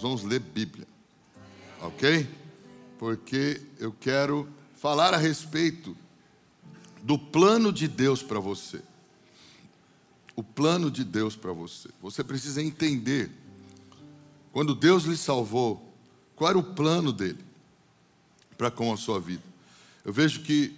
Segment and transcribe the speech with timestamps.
[0.00, 0.86] nós vamos ler Bíblia.
[1.82, 2.26] Ok?
[2.98, 5.94] Porque eu quero falar a respeito
[7.02, 8.80] do plano de Deus para você.
[10.34, 11.90] O plano de Deus para você.
[12.00, 13.30] Você precisa entender,
[14.52, 15.94] quando Deus lhe salvou,
[16.34, 17.44] qual era o plano dele
[18.56, 19.42] para com a sua vida.
[20.02, 20.74] Eu vejo que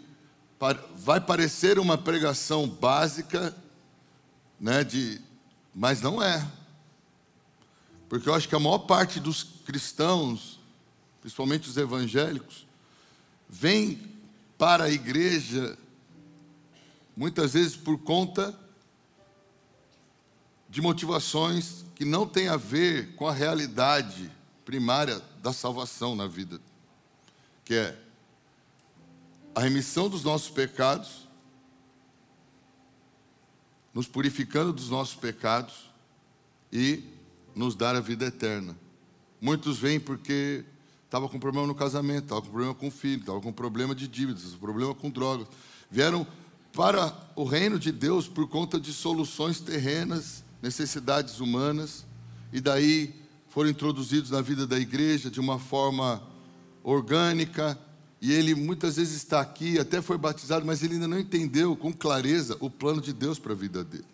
[0.96, 3.54] vai parecer uma pregação básica,
[4.59, 5.21] né, de,
[5.75, 6.45] mas não é.
[8.12, 10.61] Porque eu acho que a maior parte dos cristãos,
[11.22, 12.66] principalmente os evangélicos,
[13.48, 14.02] vem
[14.58, 15.79] para a igreja
[17.16, 18.54] muitas vezes por conta
[20.68, 24.30] de motivações que não têm a ver com a realidade
[24.63, 26.60] primária da salvação na vida,
[27.64, 27.99] que é
[29.54, 31.26] a remissão dos nossos pecados,
[33.94, 35.91] nos purificando dos nossos pecados
[36.70, 37.11] e
[37.55, 38.77] nos dar a vida eterna.
[39.41, 40.64] Muitos vêm porque
[41.05, 44.09] estava com problema no casamento, estava com problema com o filho, estava com problema de
[44.09, 45.47] dívidas, problema com drogas.
[45.91, 46.27] Vieram
[46.72, 52.06] para o reino de Deus por conta de soluções terrenas, necessidades humanas,
[52.53, 53.14] e daí
[53.48, 56.22] foram introduzidos na vida da igreja de uma forma
[56.83, 57.78] orgânica,
[58.20, 61.92] e ele muitas vezes está aqui, até foi batizado, mas ele ainda não entendeu com
[61.92, 64.11] clareza o plano de Deus para a vida dele.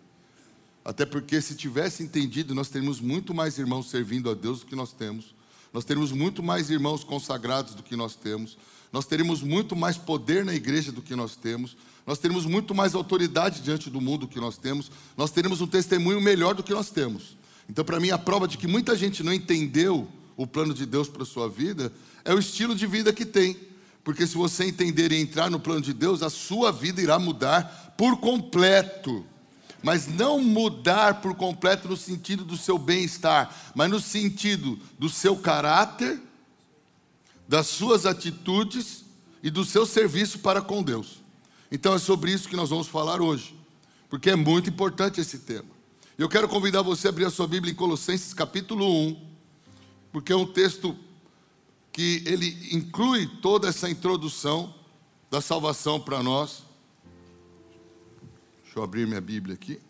[0.83, 4.75] Até porque se tivesse entendido, nós teríamos muito mais irmãos servindo a Deus do que
[4.75, 5.35] nós temos.
[5.73, 8.57] Nós teríamos muito mais irmãos consagrados do que nós temos.
[8.91, 11.77] Nós teríamos muito mais poder na igreja do que nós temos.
[12.07, 14.91] Nós teríamos muito mais autoridade diante do mundo do que nós temos.
[15.15, 17.37] Nós teríamos um testemunho melhor do que nós temos.
[17.69, 21.07] Então, para mim, a prova de que muita gente não entendeu o plano de Deus
[21.07, 21.93] para a sua vida
[22.25, 23.55] é o estilo de vida que tem.
[24.03, 27.93] Porque se você entender e entrar no plano de Deus, a sua vida irá mudar
[27.95, 29.23] por completo.
[29.81, 35.37] Mas não mudar por completo no sentido do seu bem-estar, mas no sentido do seu
[35.37, 36.19] caráter,
[37.47, 39.05] das suas atitudes
[39.41, 41.21] e do seu serviço para com Deus.
[41.71, 43.55] Então é sobre isso que nós vamos falar hoje,
[44.09, 45.69] porque é muito importante esse tema.
[46.17, 49.21] Eu quero convidar você a abrir a sua Bíblia em Colossenses capítulo 1,
[50.11, 50.95] porque é um texto
[51.91, 54.73] que ele inclui toda essa introdução
[55.29, 56.63] da salvação para nós.
[58.69, 59.81] Deixa eu abrir minha Bíblia aqui.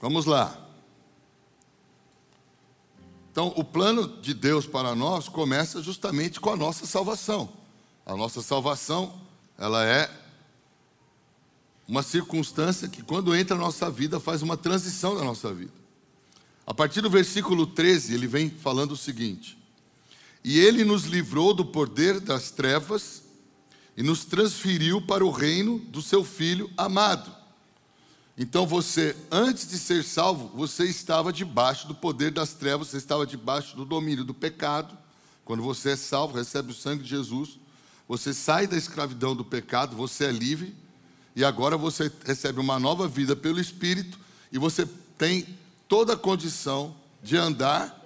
[0.00, 0.58] Vamos lá.
[3.30, 7.48] Então, o plano de Deus para nós começa justamente com a nossa salvação.
[8.04, 9.20] A nossa salvação,
[9.56, 10.10] ela é
[11.86, 15.72] uma circunstância que, quando entra na nossa vida, faz uma transição na nossa vida.
[16.66, 19.58] A partir do versículo 13, ele vem falando o seguinte:
[20.42, 23.22] E ele nos livrou do poder das trevas
[23.96, 27.34] e nos transferiu para o reino do seu filho amado.
[28.36, 33.24] Então você, antes de ser salvo, você estava debaixo do poder das trevas, você estava
[33.24, 34.96] debaixo do domínio do pecado.
[35.44, 37.60] Quando você é salvo, recebe o sangue de Jesus,
[38.08, 40.74] você sai da escravidão do pecado, você é livre,
[41.34, 44.18] e agora você recebe uma nova vida pelo Espírito,
[44.52, 44.86] e você
[45.18, 45.46] tem
[45.88, 48.00] toda a condição de andar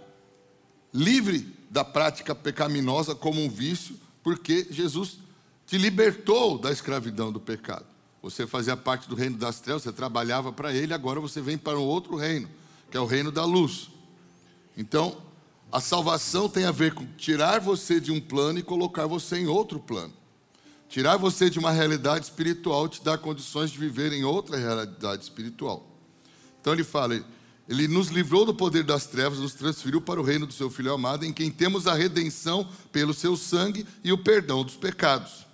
[0.92, 5.18] livre da prática pecaminosa como um vício, porque Jesus
[5.66, 7.84] te libertou da escravidão do pecado.
[8.22, 11.78] Você fazia parte do reino das trevas, você trabalhava para ele, agora você vem para
[11.78, 12.48] um outro reino,
[12.90, 13.90] que é o reino da luz.
[14.76, 15.16] Então,
[15.70, 19.46] a salvação tem a ver com tirar você de um plano e colocar você em
[19.46, 20.12] outro plano.
[20.88, 25.86] Tirar você de uma realidade espiritual te dá condições de viver em outra realidade espiritual.
[26.60, 27.22] Então ele fala,
[27.68, 30.92] ele nos livrou do poder das trevas, nos transferiu para o reino do seu Filho
[30.92, 35.46] amado, em quem temos a redenção pelo seu sangue e o perdão dos pecados.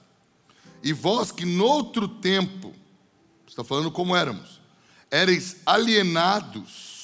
[0.83, 2.73] E vós que noutro tempo,
[3.49, 4.61] está falando como éramos,
[5.11, 6.95] éreis alienados,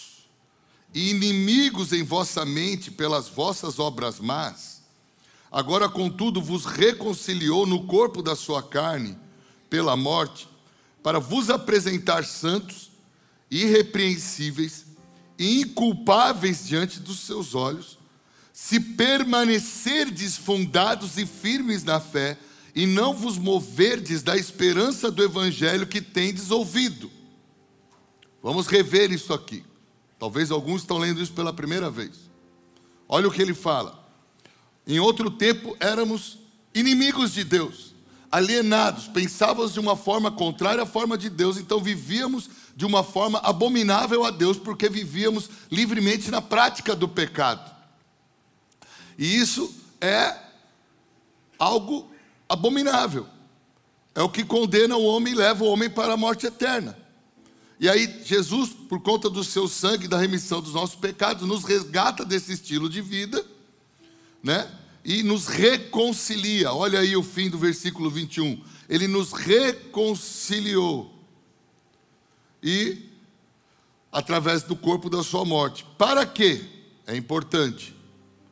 [0.94, 4.79] e inimigos em vossa mente pelas vossas obras más,
[5.50, 9.16] agora, contudo, vos reconciliou no corpo da sua carne
[9.68, 10.48] pela morte,
[11.02, 12.90] para vos apresentar santos,
[13.50, 14.86] irrepreensíveis
[15.38, 17.98] e inculpáveis diante dos seus olhos,
[18.52, 22.38] se permanecerdes fundados e firmes na fé,
[22.74, 27.10] e não vos moverdes da esperança do evangelho que tendes ouvido.
[28.42, 29.64] Vamos rever isso aqui.
[30.18, 32.30] Talvez alguns estão lendo isso pela primeira vez.
[33.08, 33.99] Olha o que ele fala.
[34.86, 36.38] Em outro tempo éramos
[36.74, 37.94] inimigos de Deus,
[38.30, 43.38] alienados, pensávamos de uma forma contrária à forma de Deus, então vivíamos de uma forma
[43.40, 47.70] abominável a Deus, porque vivíamos livremente na prática do pecado.
[49.18, 50.34] E isso é
[51.58, 52.10] algo
[52.48, 53.26] abominável.
[54.14, 56.98] É o que condena o homem e leva o homem para a morte eterna.
[57.78, 62.24] E aí, Jesus, por conta do seu sangue, da remissão dos nossos pecados, nos resgata
[62.24, 63.44] desse estilo de vida,
[64.42, 64.70] né?
[65.04, 66.72] E nos reconcilia.
[66.72, 68.62] Olha aí o fim do versículo 21.
[68.88, 71.14] Ele nos reconciliou.
[72.62, 73.10] E
[74.12, 75.86] através do corpo da sua morte.
[75.96, 76.64] Para quê?
[77.06, 77.94] É importante.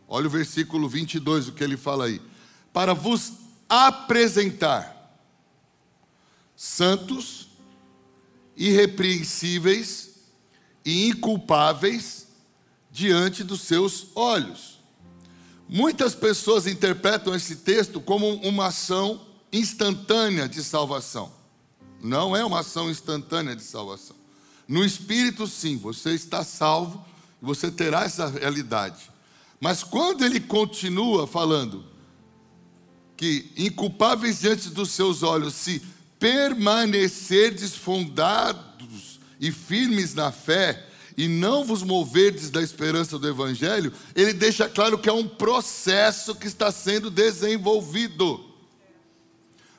[0.07, 2.21] Olha o versículo 22, o que ele fala aí.
[2.73, 3.33] Para vos
[3.69, 4.97] apresentar
[6.57, 7.49] santos,
[8.57, 10.15] irrepreensíveis
[10.85, 12.27] e inculpáveis
[12.91, 14.78] diante dos seus olhos.
[15.69, 19.21] Muitas pessoas interpretam esse texto como uma ação
[19.53, 21.31] instantânea de salvação.
[22.03, 24.17] Não é uma ação instantânea de salvação.
[24.67, 27.05] No espírito, sim, você está salvo
[27.43, 29.11] e você terá essa realidade.
[29.61, 31.85] Mas quando ele continua falando
[33.17, 35.83] que inculpáveis diante dos seus olhos, se
[36.19, 40.88] permanecerdes fundados e firmes na fé,
[41.19, 46.33] e não vos moverdes da esperança do Evangelho, ele deixa claro que é um processo
[46.33, 48.45] que está sendo desenvolvido.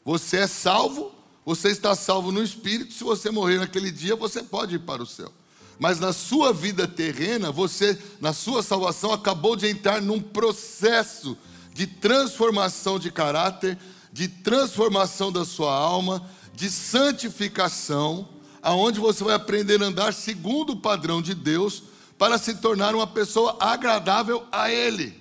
[0.04, 1.14] Você é salvo,
[1.46, 5.06] você está salvo no Espírito, se você morrer naquele dia, você pode ir para o
[5.06, 5.32] céu.
[5.80, 11.38] Mas na sua vida terrena, você, na sua salvação, acabou de entrar num processo
[11.74, 13.78] de transformação de caráter,
[14.12, 18.28] de transformação da sua alma, de santificação,
[18.62, 21.84] aonde você vai aprender a andar segundo o padrão de Deus
[22.18, 25.20] para se tornar uma pessoa agradável a Ele.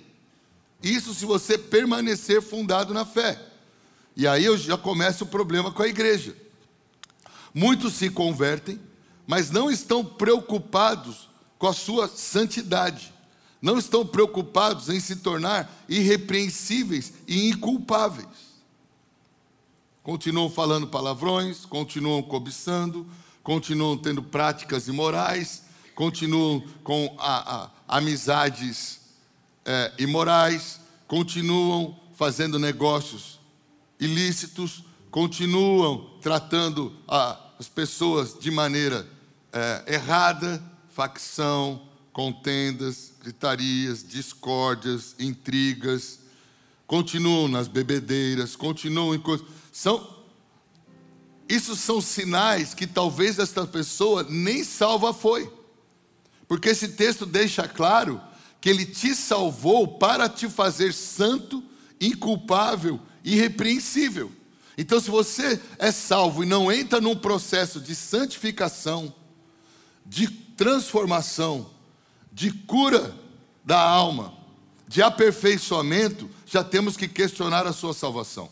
[0.81, 3.41] Isso se você permanecer fundado na fé.
[4.15, 6.35] E aí eu já começo o problema com a igreja.
[7.53, 8.79] Muitos se convertem,
[9.25, 13.13] mas não estão preocupados com a sua santidade.
[13.61, 18.27] Não estão preocupados em se tornar irrepreensíveis e inculpáveis.
[20.01, 23.05] Continuam falando palavrões, continuam cobiçando,
[23.49, 25.63] continuam tendo práticas imorais,
[25.95, 28.99] continuam com a, a, amizades
[29.65, 33.39] é, imorais, continuam fazendo negócios
[33.99, 39.07] ilícitos, continuam tratando a, as pessoas de maneira
[39.51, 41.81] é, errada, facção,
[42.13, 46.19] contendas, gritarias, discórdias, intrigas,
[46.85, 49.47] continuam nas bebedeiras, continuam em coisas.
[49.71, 50.18] São,
[51.49, 55.51] isso são sinais que talvez esta pessoa nem salva foi.
[56.47, 58.21] Porque esse texto deixa claro
[58.61, 61.63] que ele te salvou para te fazer santo,
[61.99, 64.31] inculpável, irrepreensível.
[64.77, 69.13] Então, se você é salvo e não entra num processo de santificação,
[70.05, 71.71] de transformação,
[72.31, 73.15] de cura
[73.65, 74.33] da alma,
[74.87, 78.49] de aperfeiçoamento, já temos que questionar a sua salvação.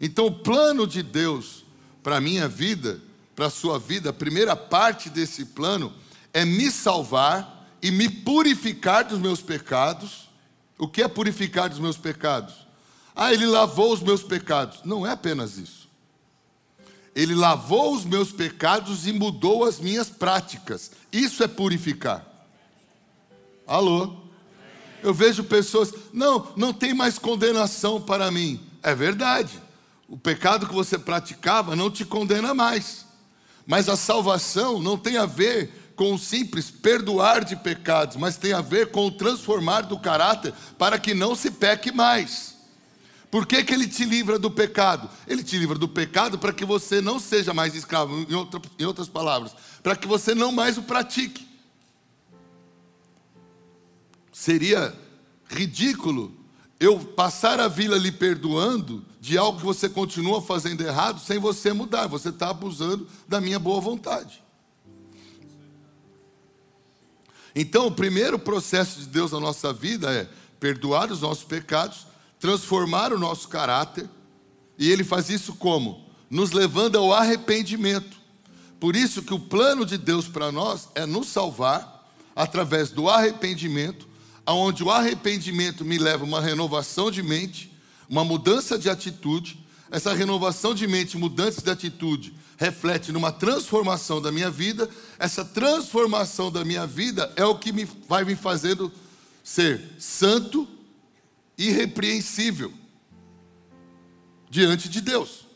[0.00, 1.64] Então, o plano de Deus
[2.08, 3.02] para a minha vida,
[3.36, 5.92] para a sua vida, a primeira parte desse plano
[6.32, 10.26] é me salvar e me purificar dos meus pecados.
[10.78, 12.54] O que é purificar dos meus pecados?
[13.14, 14.80] Ah, ele lavou os meus pecados.
[14.86, 15.86] Não é apenas isso.
[17.14, 20.92] Ele lavou os meus pecados e mudou as minhas práticas.
[21.12, 22.24] Isso é purificar.
[23.66, 24.16] Alô?
[25.02, 28.66] Eu vejo pessoas, não, não tem mais condenação para mim.
[28.82, 29.67] É verdade.
[30.08, 33.04] O pecado que você praticava não te condena mais.
[33.66, 38.54] Mas a salvação não tem a ver com o simples perdoar de pecados, mas tem
[38.54, 42.56] a ver com o transformar do caráter para que não se peque mais.
[43.30, 45.10] Por que, que ele te livra do pecado?
[45.26, 48.84] Ele te livra do pecado para que você não seja mais escravo, em, outra, em
[48.86, 51.46] outras palavras, para que você não mais o pratique.
[54.32, 54.94] Seria
[55.48, 56.37] ridículo
[56.80, 61.72] eu passar a vida lhe perdoando de algo que você continua fazendo errado sem você
[61.72, 62.06] mudar.
[62.06, 64.42] Você está abusando da minha boa vontade.
[67.54, 70.28] Então, o primeiro processo de Deus na nossa vida é
[70.60, 72.06] perdoar os nossos pecados,
[72.38, 74.08] transformar o nosso caráter,
[74.78, 76.06] e Ele faz isso como?
[76.30, 78.16] Nos levando ao arrependimento.
[78.78, 84.07] Por isso que o plano de Deus para nós é nos salvar através do arrependimento
[84.52, 87.72] onde o arrependimento me leva a uma renovação de mente,
[88.08, 89.58] uma mudança de atitude.
[89.90, 94.88] Essa renovação de mente, mudança de atitude, reflete numa transformação da minha vida.
[95.18, 98.92] Essa transformação da minha vida é o que me vai me fazendo
[99.42, 100.68] ser santo,
[101.56, 102.72] irrepreensível
[104.50, 105.46] diante de Deus.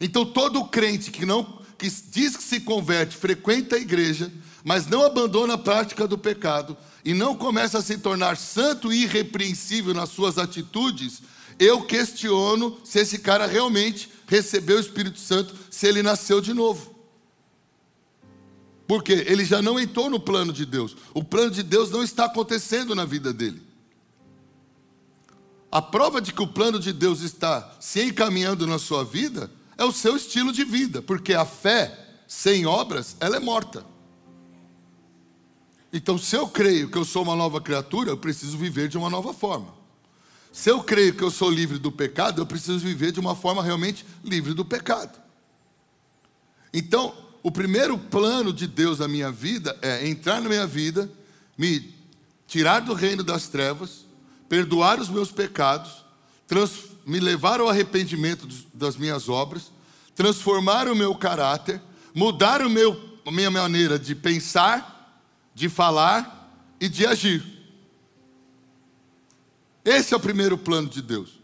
[0.00, 4.32] Então todo crente que não que diz que se converte, frequenta a igreja,
[4.66, 9.04] mas não abandona a prática do pecado e não começa a se tornar santo e
[9.04, 11.22] irrepreensível nas suas atitudes,
[11.56, 16.96] eu questiono se esse cara realmente recebeu o Espírito Santo, se ele nasceu de novo.
[18.88, 20.96] Porque ele já não entrou no plano de Deus.
[21.14, 23.62] O plano de Deus não está acontecendo na vida dele.
[25.70, 29.84] A prova de que o plano de Deus está se encaminhando na sua vida é
[29.84, 33.94] o seu estilo de vida, porque a fé sem obras, ela é morta.
[35.96, 39.08] Então, se eu creio que eu sou uma nova criatura, eu preciso viver de uma
[39.08, 39.68] nova forma.
[40.52, 43.62] Se eu creio que eu sou livre do pecado, eu preciso viver de uma forma
[43.62, 45.18] realmente livre do pecado.
[46.70, 51.10] Então, o primeiro plano de Deus na minha vida é entrar na minha vida,
[51.56, 51.94] me
[52.46, 54.04] tirar do reino das trevas,
[54.50, 56.04] perdoar os meus pecados,
[57.06, 59.72] me levar ao arrependimento das minhas obras,
[60.14, 61.80] transformar o meu caráter,
[62.14, 64.95] mudar o meu, a minha maneira de pensar,
[65.56, 67.42] de falar e de agir.
[69.82, 71.40] Esse é o primeiro plano de Deus.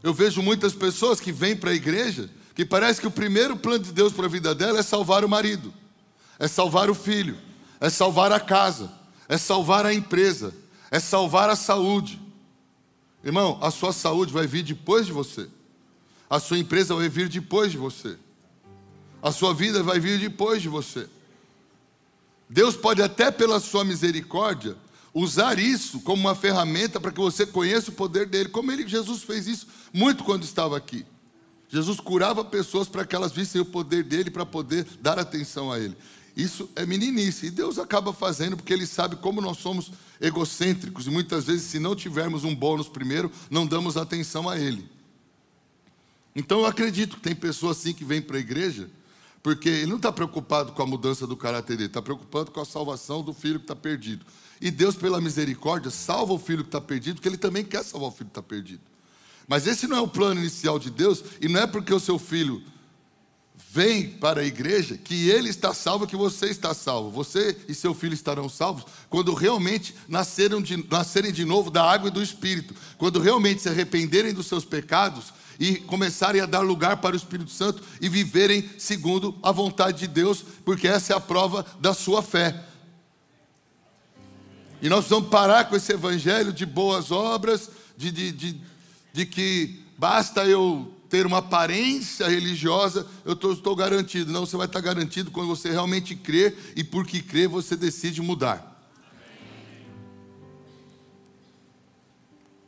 [0.00, 3.82] Eu vejo muitas pessoas que vêm para a igreja que parece que o primeiro plano
[3.82, 5.74] de Deus para a vida dela é salvar o marido,
[6.38, 7.36] é salvar o filho,
[7.80, 8.92] é salvar a casa,
[9.28, 10.54] é salvar a empresa,
[10.88, 12.20] é salvar a saúde.
[13.24, 15.48] Irmão, a sua saúde vai vir depois de você.
[16.30, 18.16] A sua empresa vai vir depois de você.
[19.20, 21.08] A sua vida vai vir depois de você.
[22.48, 24.76] Deus pode até pela sua misericórdia
[25.12, 29.22] usar isso como uma ferramenta para que você conheça o poder dele, como ele Jesus
[29.22, 31.04] fez isso muito quando estava aqui.
[31.68, 35.78] Jesus curava pessoas para que elas vissem o poder dele para poder dar atenção a
[35.78, 35.96] ele.
[36.34, 37.46] Isso é meninice.
[37.46, 39.90] E Deus acaba fazendo porque ele sabe como nós somos
[40.20, 44.88] egocêntricos e muitas vezes, se não tivermos um bônus primeiro, não damos atenção a ele.
[46.34, 48.88] Então eu acredito que tem pessoas assim que vêm para a igreja
[49.48, 52.66] porque ele não está preocupado com a mudança do caráter dele, está preocupado com a
[52.66, 54.26] salvação do filho que está perdido.
[54.60, 58.10] E Deus, pela misericórdia, salva o filho que está perdido, porque ele também quer salvar
[58.10, 58.82] o filho que está perdido.
[59.46, 62.18] Mas esse não é o plano inicial de Deus, e não é porque o seu
[62.18, 62.62] filho
[63.70, 67.10] vem para a igreja que ele está salvo, que você está salvo.
[67.12, 72.08] Você e seu filho estarão salvos quando realmente nasceram de, nascerem de novo da água
[72.08, 76.98] e do Espírito, quando realmente se arrependerem dos seus pecados e começarem a dar lugar
[76.98, 81.20] para o Espírito Santo e viverem segundo a vontade de Deus, porque essa é a
[81.20, 82.64] prova da sua fé.
[84.80, 88.68] E nós vamos parar com esse evangelho de boas obras, de, de, de
[89.18, 94.30] de que basta eu ter uma aparência religiosa, eu estou garantido.
[94.30, 98.76] Não, você vai estar garantido quando você realmente crer e porque crer você decide mudar.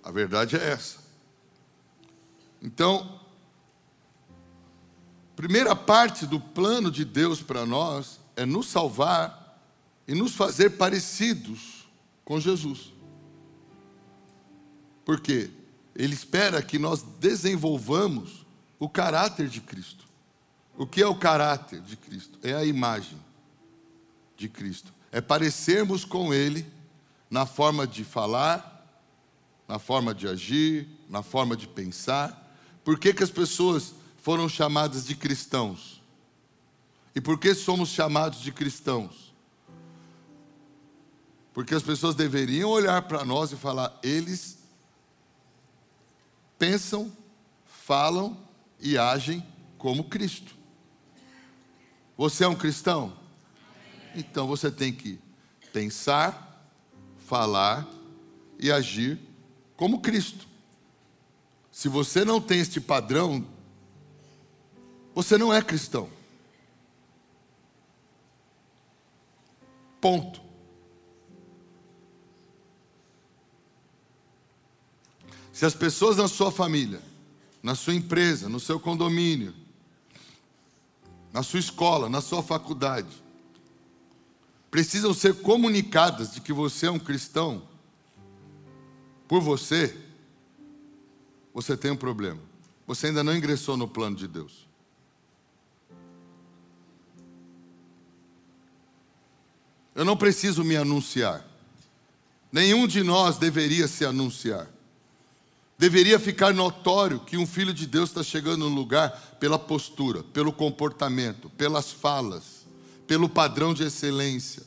[0.02, 0.98] A verdade é essa.
[2.62, 3.20] Então,
[5.34, 9.58] primeira parte do plano de Deus para nós é nos salvar
[10.06, 11.88] e nos fazer parecidos
[12.24, 12.92] com Jesus.
[15.04, 15.50] Por quê?
[15.94, 18.46] Ele espera que nós desenvolvamos
[18.78, 20.04] o caráter de Cristo.
[20.76, 22.38] O que é o caráter de Cristo?
[22.42, 23.18] É a imagem
[24.36, 24.92] de Cristo.
[25.12, 26.66] É parecermos com Ele
[27.28, 28.86] na forma de falar,
[29.68, 32.39] na forma de agir, na forma de pensar.
[32.84, 36.00] Por que, que as pessoas foram chamadas de cristãos?
[37.14, 39.34] E por que somos chamados de cristãos?
[41.52, 44.58] Porque as pessoas deveriam olhar para nós e falar: eles
[46.58, 47.10] pensam,
[47.66, 48.36] falam
[48.78, 49.44] e agem
[49.76, 50.54] como Cristo.
[52.16, 53.16] Você é um cristão?
[54.14, 55.18] Então você tem que
[55.72, 56.70] pensar,
[57.26, 57.88] falar
[58.58, 59.18] e agir
[59.76, 60.49] como Cristo.
[61.80, 63.42] Se você não tem este padrão,
[65.14, 66.10] você não é cristão.
[69.98, 70.42] Ponto.
[75.54, 77.00] Se as pessoas na sua família,
[77.62, 79.54] na sua empresa, no seu condomínio,
[81.32, 83.22] na sua escola, na sua faculdade,
[84.70, 87.66] precisam ser comunicadas de que você é um cristão,
[89.26, 90.09] por você,
[91.52, 92.40] você tem um problema.
[92.86, 94.68] Você ainda não ingressou no plano de Deus.
[99.94, 101.44] Eu não preciso me anunciar.
[102.50, 104.68] Nenhum de nós deveria se anunciar.
[105.78, 110.52] Deveria ficar notório que um filho de Deus está chegando no lugar pela postura, pelo
[110.52, 112.66] comportamento, pelas falas,
[113.06, 114.62] pelo padrão de excelência,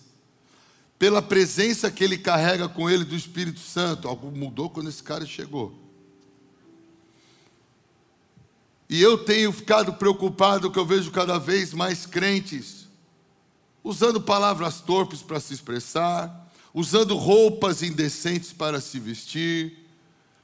[0.97, 4.07] pela presença que ele carrega com ele do Espírito Santo.
[4.07, 5.82] Algo mudou quando esse cara chegou.
[8.93, 12.87] E eu tenho ficado preocupado que eu vejo cada vez mais crentes
[13.83, 19.79] usando palavras torpes para se expressar, usando roupas indecentes para se vestir,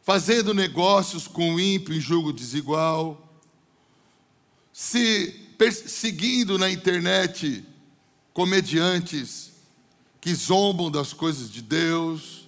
[0.02, 3.40] fazendo negócios com o ímpio em julgo desigual,
[4.74, 7.64] se perseguindo na internet
[8.34, 9.52] comediantes
[10.20, 12.48] que zombam das coisas de Deus,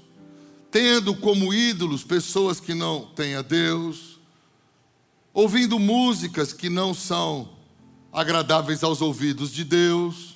[0.72, 4.11] tendo como ídolos pessoas que não têm a Deus,
[5.34, 7.50] ouvindo músicas que não são
[8.12, 10.32] agradáveis aos ouvidos de Deus.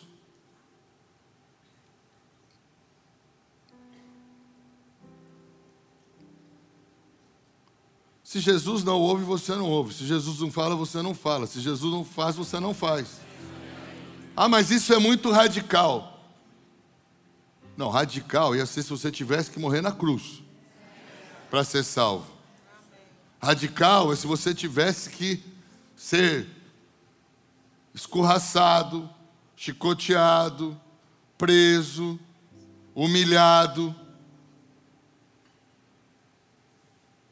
[8.23, 9.93] Se Jesus não ouve, você não ouve.
[9.93, 11.47] Se Jesus não fala, você não fala.
[11.47, 13.21] Se Jesus não faz, você não faz.
[14.35, 16.19] Ah, mas isso é muito radical.
[17.77, 20.43] Não, radical ia ser se você tivesse que morrer na cruz
[21.49, 22.34] para ser salvo.
[23.45, 25.39] Radical é se você tivesse que
[25.95, 26.47] ser
[27.93, 29.07] escorraçado,
[29.55, 30.75] chicoteado,
[31.37, 32.19] preso,
[32.95, 33.95] humilhado.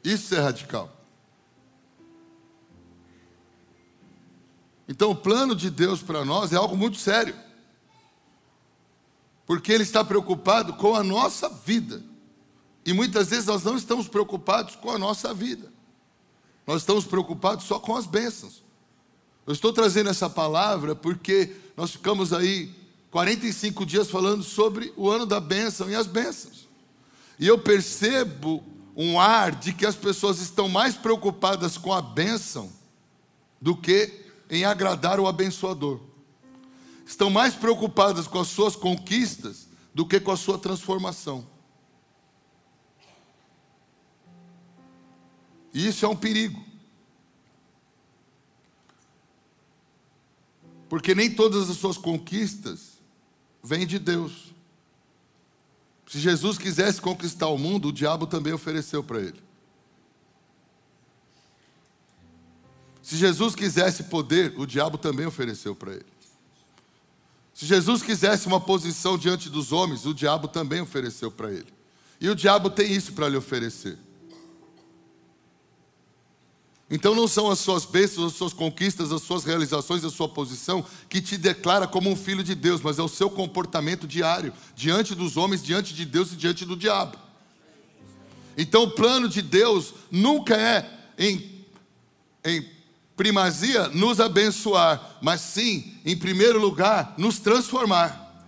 [0.04, 0.88] Isso é radical.
[4.86, 7.34] Então, o plano de Deus para nós é algo muito sério.
[9.44, 12.00] Porque Ele está preocupado com a nossa vida.
[12.86, 15.73] E muitas vezes nós não estamos preocupados com a nossa vida.
[16.66, 18.62] Nós estamos preocupados só com as bênçãos.
[19.46, 22.74] Eu estou trazendo essa palavra porque nós ficamos aí
[23.10, 26.68] 45 dias falando sobre o ano da bênção e as bênçãos.
[27.38, 28.64] E eu percebo
[28.96, 32.72] um ar de que as pessoas estão mais preocupadas com a bênção
[33.60, 36.00] do que em agradar o abençoador
[37.06, 41.46] estão mais preocupadas com as suas conquistas do que com a sua transformação.
[45.74, 46.64] E isso é um perigo.
[50.88, 52.92] Porque nem todas as suas conquistas
[53.62, 54.54] vêm de Deus.
[56.06, 59.42] Se Jesus quisesse conquistar o mundo, o diabo também ofereceu para ele.
[63.02, 66.06] Se Jesus quisesse poder, o diabo também ofereceu para ele.
[67.52, 71.72] Se Jesus quisesse uma posição diante dos homens, o diabo também ofereceu para ele.
[72.20, 73.98] E o diabo tem isso para lhe oferecer.
[76.90, 80.84] Então não são as suas bênçãos, as suas conquistas, as suas realizações, a sua posição
[81.08, 85.14] que te declara como um filho de Deus, mas é o seu comportamento diário, diante
[85.14, 87.16] dos homens, diante de Deus e diante do diabo.
[88.56, 91.64] Então o plano de Deus nunca é em,
[92.44, 92.68] em
[93.16, 98.44] primazia nos abençoar, mas sim, em primeiro lugar, nos transformar.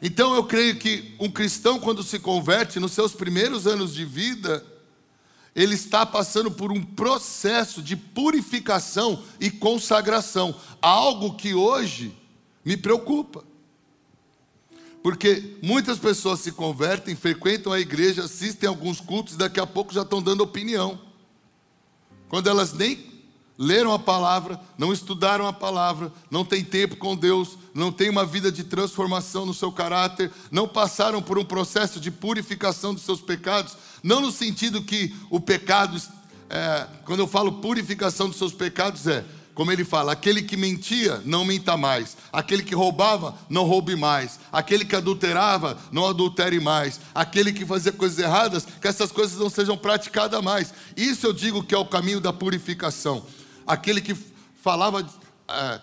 [0.00, 4.64] Então eu creio que um cristão, quando se converte, nos seus primeiros anos de vida,
[5.58, 12.16] ele está passando por um processo de purificação e consagração, algo que hoje
[12.64, 13.44] me preocupa.
[15.02, 20.02] Porque muitas pessoas se convertem, frequentam a igreja, assistem alguns cultos daqui a pouco já
[20.02, 21.00] estão dando opinião.
[22.28, 23.17] Quando elas nem
[23.58, 28.24] leram a palavra, não estudaram a palavra, não têm tempo com Deus, não têm uma
[28.24, 33.20] vida de transformação no seu caráter, não passaram por um processo de purificação dos seus
[33.20, 36.00] pecados, não no sentido que o pecado,
[36.48, 41.20] é, quando eu falo purificação dos seus pecados, é como ele fala, aquele que mentia,
[41.24, 42.16] não minta mais.
[42.32, 44.38] Aquele que roubava, não roube mais.
[44.52, 47.00] Aquele que adulterava, não adultere mais.
[47.12, 50.72] Aquele que fazia coisas erradas, que essas coisas não sejam praticadas mais.
[50.96, 53.26] Isso eu digo que é o caminho da purificação
[53.68, 54.16] aquele que
[54.62, 55.06] falava,
[55.48, 55.80] é,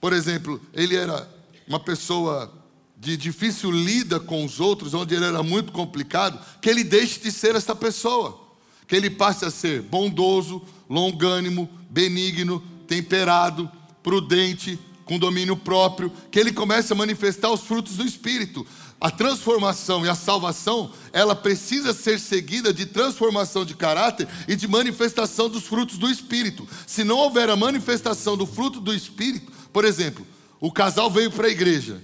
[0.00, 1.30] por exemplo, ele era
[1.68, 2.52] uma pessoa
[2.96, 7.30] de difícil lida com os outros, onde ele era muito complicado, que ele deixe de
[7.30, 8.40] ser essa pessoa,
[8.88, 13.70] que ele passe a ser bondoso, longânimo, benigno, temperado,
[14.02, 18.66] prudente, com domínio próprio, que ele comece a manifestar os frutos do Espírito.
[18.98, 24.66] A transformação e a salvação, ela precisa ser seguida de transformação de caráter e de
[24.66, 26.66] manifestação dos frutos do Espírito.
[26.86, 30.26] Se não houver a manifestação do fruto do Espírito, por exemplo,
[30.58, 32.02] o casal veio para a igreja,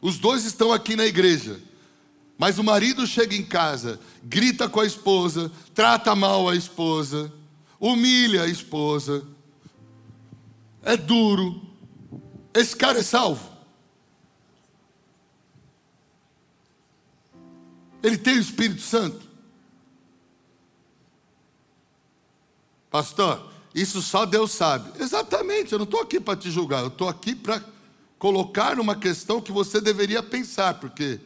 [0.00, 1.60] os dois estão aqui na igreja,
[2.38, 7.32] mas o marido chega em casa, grita com a esposa, trata mal a esposa,
[7.80, 9.24] humilha a esposa,
[10.82, 11.60] é duro.
[12.54, 13.51] Esse cara é salvo?
[18.02, 19.30] Ele tem o Espírito Santo?
[22.90, 25.00] Pastor, isso só Deus sabe.
[25.02, 27.62] Exatamente, eu não estou aqui para te julgar, eu estou aqui para
[28.18, 31.18] colocar uma questão que você deveria pensar, porque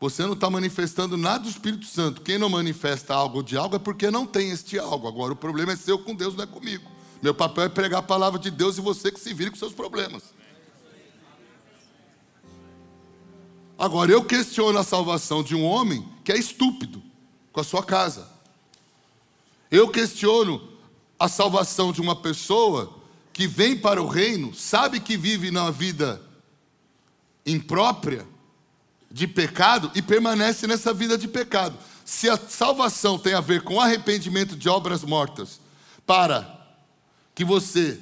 [0.00, 2.22] você não está manifestando nada do Espírito Santo.
[2.22, 5.06] Quem não manifesta algo de algo é porque não tem este algo.
[5.06, 6.90] Agora, o problema é seu com Deus, não é comigo.
[7.22, 9.72] Meu papel é pregar a palavra de Deus e você que se vire com seus
[9.72, 10.34] problemas.
[13.78, 17.02] Agora, eu questiono a salvação de um homem que é estúpido
[17.52, 18.28] com a sua casa.
[19.70, 20.68] Eu questiono
[21.18, 22.98] a salvação de uma pessoa
[23.32, 26.20] que vem para o reino, sabe que vive na vida
[27.46, 28.26] imprópria,
[29.10, 31.76] de pecado e permanece nessa vida de pecado.
[32.04, 35.60] Se a salvação tem a ver com arrependimento de obras mortas,
[36.06, 36.60] para
[37.34, 38.00] que você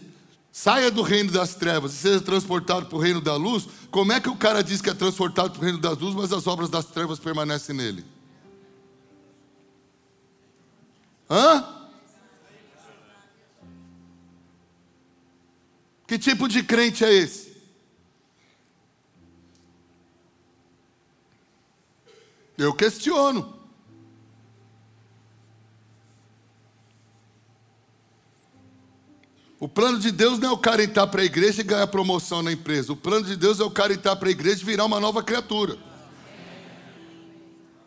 [0.53, 4.21] saia do reino das trevas e seja transportado para o reino da luz, como é
[4.21, 6.69] que o cara diz que é transportado para o reino das luzes, mas as obras
[6.69, 8.05] das trevas permanecem nele?
[11.31, 11.65] Hã?
[16.09, 17.51] Que tipo de crente é esse?
[22.59, 23.61] Eu questiono.
[29.61, 32.43] O plano de Deus não é o cara entrar para a igreja e ganhar promoção
[32.43, 32.93] na empresa.
[32.93, 35.23] O plano de Deus é o cara entrar para a igreja e virar uma nova
[35.23, 35.90] criatura.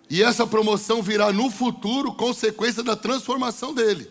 [0.09, 4.09] E essa promoção virá no futuro consequência da transformação dele.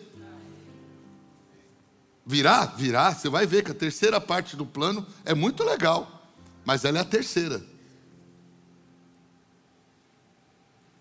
[2.25, 2.65] Virá?
[2.65, 3.13] Virá.
[3.13, 6.29] Você vai ver que a terceira parte do plano é muito legal.
[6.65, 7.63] Mas ela é a terceira.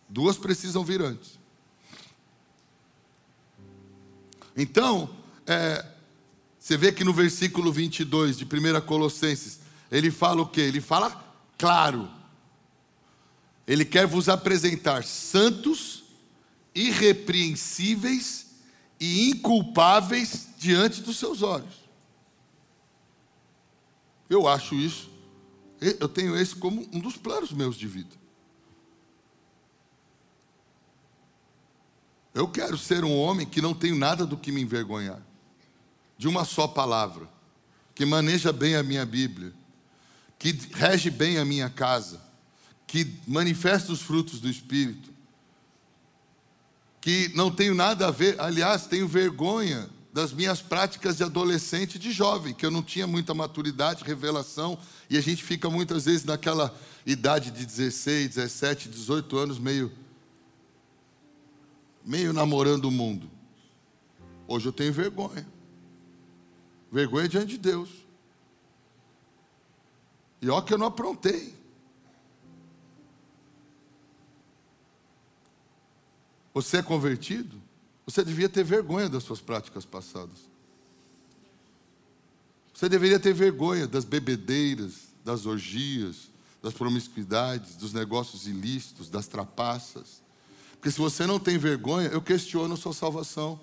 [0.09, 1.39] Duas precisam vir antes.
[4.57, 5.09] Então,
[5.47, 5.85] é,
[6.59, 10.61] você vê que no versículo 22 de 1 Colossenses, ele fala o quê?
[10.61, 11.25] Ele fala
[11.57, 12.11] claro.
[13.67, 16.05] Ele quer vos apresentar santos,
[16.75, 18.47] irrepreensíveis
[18.99, 21.83] e inculpáveis diante dos seus olhos.
[24.29, 25.11] Eu acho isso,
[25.81, 28.23] eu tenho esse como um dos planos meus de vida.
[32.35, 35.21] Eu quero ser um homem que não tenho nada do que me envergonhar
[36.17, 37.29] de uma só palavra,
[37.95, 39.53] que maneja bem a minha Bíblia,
[40.39, 42.21] que rege bem a minha casa,
[42.93, 45.11] que manifesta os frutos do Espírito,
[47.01, 51.99] que não tenho nada a ver, aliás, tenho vergonha das minhas práticas de adolescente e
[51.99, 54.79] de jovem, que eu não tinha muita maturidade, revelação,
[55.09, 59.91] e a gente fica muitas vezes naquela idade de 16, 17, 18 anos, meio,
[62.05, 63.31] meio namorando o mundo.
[64.47, 65.49] Hoje eu tenho vergonha.
[66.93, 67.89] Vergonha diante de Deus.
[70.43, 71.62] E ó que eu não aprontei.
[76.55, 77.61] Você é convertido?
[78.07, 80.51] Você devia ter vergonha das suas práticas passadas.
[82.75, 86.31] Você deveria ter vergonha das bebedeiras, das orgias,
[86.63, 90.23] das promiscuidades, dos negócios ilícitos, das trapaças.
[90.73, 93.61] Porque se você não tem vergonha, eu questiono a sua salvação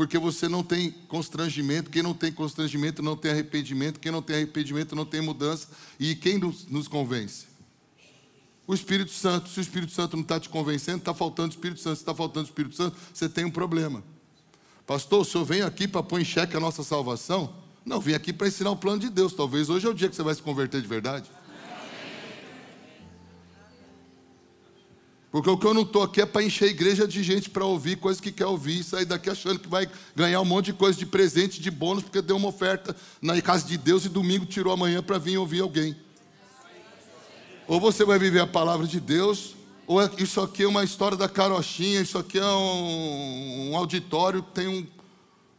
[0.00, 1.90] porque você não tem constrangimento.
[1.90, 4.00] Quem não tem constrangimento não tem arrependimento.
[4.00, 5.68] Quem não tem arrependimento não tem mudança.
[5.98, 7.49] E quem nos, nos convence?
[8.70, 9.48] O Espírito Santo.
[9.48, 11.96] Se o Espírito Santo não está te convencendo, está faltando o Espírito Santo.
[11.96, 14.00] Se está faltando o Espírito Santo, você tem um problema.
[14.86, 17.52] Pastor, o senhor vem aqui para pôr em xeque a nossa salvação?
[17.84, 19.32] Não, vim aqui para ensinar o plano de Deus.
[19.32, 21.28] Talvez hoje é o dia que você vai se converter de verdade.
[25.32, 27.64] Porque o que eu não estou aqui é para encher a igreja de gente para
[27.64, 30.74] ouvir coisas que quer ouvir e sair daqui achando que vai ganhar um monte de
[30.74, 34.46] coisa de presente, de bônus, porque deu uma oferta na casa de Deus e domingo
[34.46, 35.96] tirou amanhã para vir ouvir alguém.
[37.70, 39.54] Ou você vai viver a palavra de Deus,
[39.86, 44.42] ou é, isso aqui é uma história da carochinha, isso aqui é um, um auditório
[44.42, 44.84] tem um,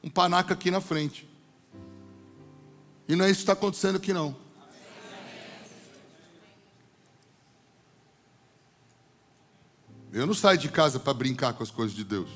[0.03, 1.25] um panaca aqui na frente.
[3.07, 4.35] E não é isso que está acontecendo aqui não.
[10.11, 12.29] Eu não saio de casa para brincar com as coisas de Deus.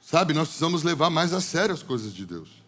[0.00, 2.67] Sabe, nós precisamos levar mais a sério as coisas de Deus.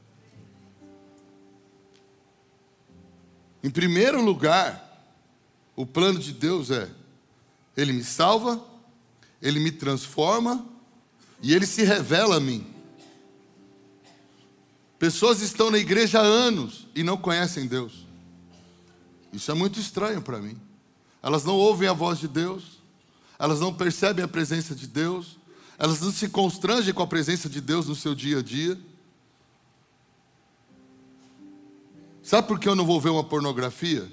[3.63, 4.87] Em primeiro lugar,
[5.77, 6.91] o plano de Deus é:
[7.77, 8.63] Ele me salva,
[9.41, 10.67] Ele me transforma
[11.43, 12.67] e Ele se revela a mim.
[14.99, 18.07] Pessoas estão na igreja há anos e não conhecem Deus.
[19.33, 20.61] Isso é muito estranho para mim.
[21.23, 22.81] Elas não ouvem a voz de Deus,
[23.39, 25.39] elas não percebem a presença de Deus,
[25.79, 28.79] elas não se constrangem com a presença de Deus no seu dia a dia.
[32.31, 34.09] Sabe por que eu não vou ver uma pornografia?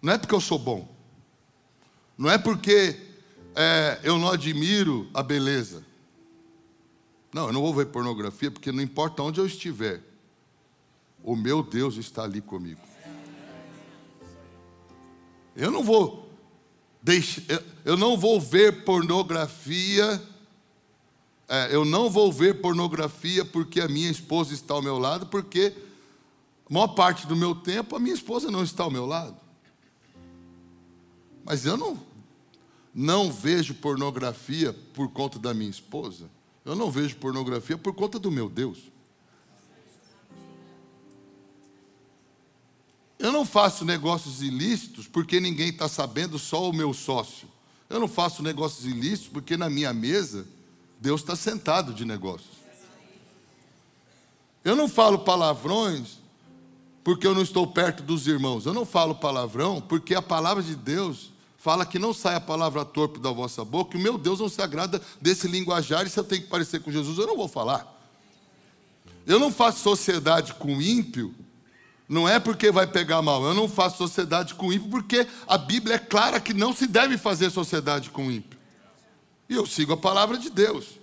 [0.00, 0.88] Não é porque eu sou bom,
[2.16, 3.00] não é porque
[3.52, 5.84] é, eu não admiro a beleza.
[7.34, 10.00] Não, eu não vou ver pornografia porque não importa onde eu estiver,
[11.24, 12.80] o meu Deus está ali comigo.
[15.56, 16.30] Eu não vou
[17.02, 20.22] deixar, eu não vou ver pornografia.
[21.48, 25.74] É, eu não vou ver pornografia porque a minha esposa está ao meu lado, porque
[26.68, 29.36] A maior parte do meu tempo, a minha esposa não está ao meu lado.
[31.44, 31.98] Mas eu não,
[32.92, 36.28] não vejo pornografia por conta da minha esposa.
[36.64, 38.78] Eu não vejo pornografia por conta do meu Deus.
[43.16, 47.48] Eu não faço negócios ilícitos porque ninguém está sabendo, só o meu sócio.
[47.88, 50.46] Eu não faço negócios ilícitos porque na minha mesa
[51.00, 52.56] Deus está sentado de negócios.
[54.64, 56.18] Eu não falo palavrões
[57.06, 58.66] porque eu não estou perto dos irmãos.
[58.66, 62.84] Eu não falo palavrão porque a palavra de Deus fala que não sai a palavra
[62.84, 66.18] torpe da vossa boca, e o meu Deus não se agrada desse linguajar, e se
[66.18, 67.86] eu tenho que parecer com Jesus, eu não vou falar.
[69.24, 71.32] Eu não faço sociedade com ímpio,
[72.08, 75.94] não é porque vai pegar mal, eu não faço sociedade com ímpio, porque a Bíblia
[75.94, 78.58] é clara que não se deve fazer sociedade com ímpio.
[79.48, 80.98] E eu sigo a palavra de Deus.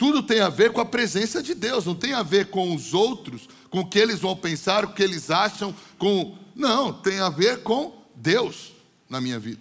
[0.00, 2.94] Tudo tem a ver com a presença de Deus, não tem a ver com os
[2.94, 6.38] outros, com o que eles vão pensar, o que eles acham, com.
[6.56, 8.72] Não, tem a ver com Deus
[9.10, 9.60] na minha vida.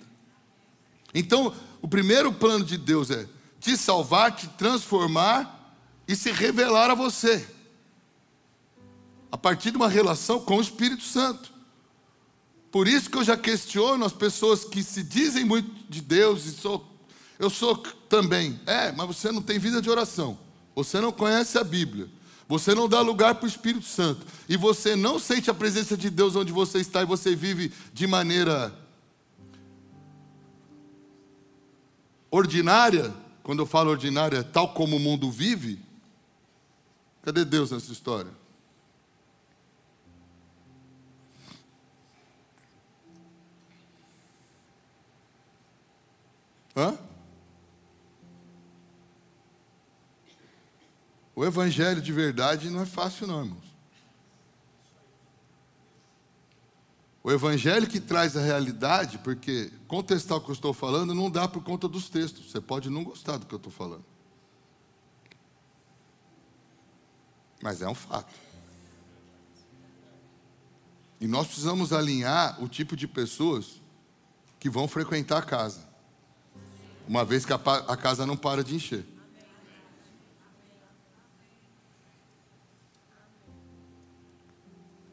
[1.14, 3.28] Então, o primeiro plano de Deus é
[3.60, 5.76] te salvar, te transformar
[6.08, 7.46] e se revelar a você.
[9.30, 11.52] A partir de uma relação com o Espírito Santo.
[12.72, 16.52] Por isso que eu já questiono as pessoas que se dizem muito de Deus e
[16.54, 16.90] sou
[17.40, 17.78] eu sou
[18.10, 18.60] também.
[18.66, 20.38] É, mas você não tem vida de oração.
[20.76, 22.10] Você não conhece a Bíblia.
[22.50, 24.26] Você não dá lugar para o Espírito Santo.
[24.50, 28.06] E você não sente a presença de Deus onde você está e você vive de
[28.06, 28.74] maneira
[32.30, 33.14] ordinária.
[33.42, 35.80] Quando eu falo ordinária, tal como o mundo vive.
[37.22, 38.32] Cadê Deus nessa história?
[46.76, 47.09] Hã?
[51.40, 53.64] O evangelho de verdade não é fácil, não, irmãos.
[57.24, 61.48] O evangelho que traz a realidade, porque contestar o que eu estou falando não dá
[61.48, 62.52] por conta dos textos.
[62.52, 64.04] Você pode não gostar do que eu estou falando.
[67.64, 68.34] Mas é um fato.
[71.22, 73.82] E nós precisamos alinhar o tipo de pessoas
[74.60, 75.88] que vão frequentar a casa.
[77.08, 77.60] Uma vez que a,
[77.96, 79.19] casa não para de encher.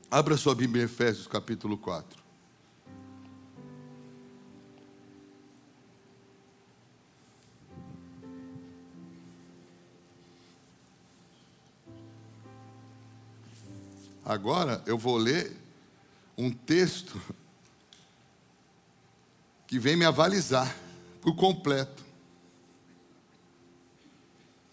[0.08, 2.24] Abra sua Bíblia em Efésios capítulo 4.
[14.24, 15.56] Agora eu vou ler
[16.38, 17.20] um texto
[19.66, 20.76] que vem me avalizar
[21.20, 22.04] por completo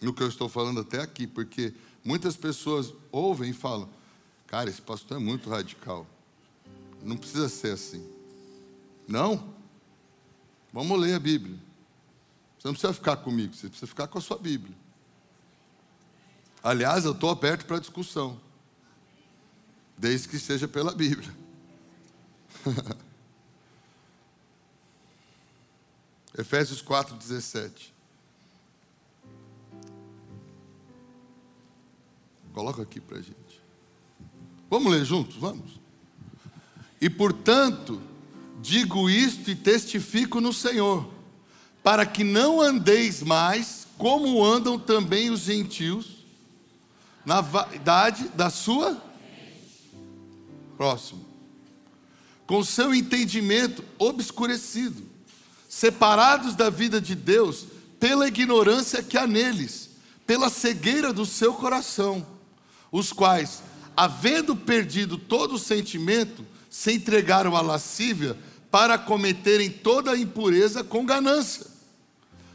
[0.00, 3.88] no que eu estou falando até aqui, porque muitas pessoas ouvem e falam:
[4.54, 6.06] Cara, esse pastor é muito radical.
[7.02, 8.08] Não precisa ser assim.
[9.08, 9.52] Não?
[10.72, 11.58] Vamos ler a Bíblia.
[12.56, 14.76] Você não precisa ficar comigo, você precisa ficar com a sua Bíblia.
[16.62, 18.40] Aliás, eu estou aberto para discussão.
[19.98, 21.34] Desde que seja pela Bíblia.
[26.38, 27.92] Efésios 4, 17.
[32.52, 33.53] Coloca aqui para gente.
[34.70, 35.36] Vamos ler juntos?
[35.36, 35.80] Vamos.
[37.00, 38.00] E portanto,
[38.62, 41.08] digo isto e testifico no Senhor,
[41.82, 46.24] para que não andeis mais como andam também os gentios,
[47.24, 49.00] na vaidade da sua.
[50.76, 51.24] Próximo.
[52.46, 55.02] Com seu entendimento obscurecido,
[55.68, 57.66] separados da vida de Deus
[57.98, 59.90] pela ignorância que há neles,
[60.26, 62.26] pela cegueira do seu coração,
[62.92, 63.62] os quais
[63.96, 68.36] havendo perdido todo o sentimento, se entregaram à lascívia
[68.70, 71.66] para cometerem toda a impureza com ganância.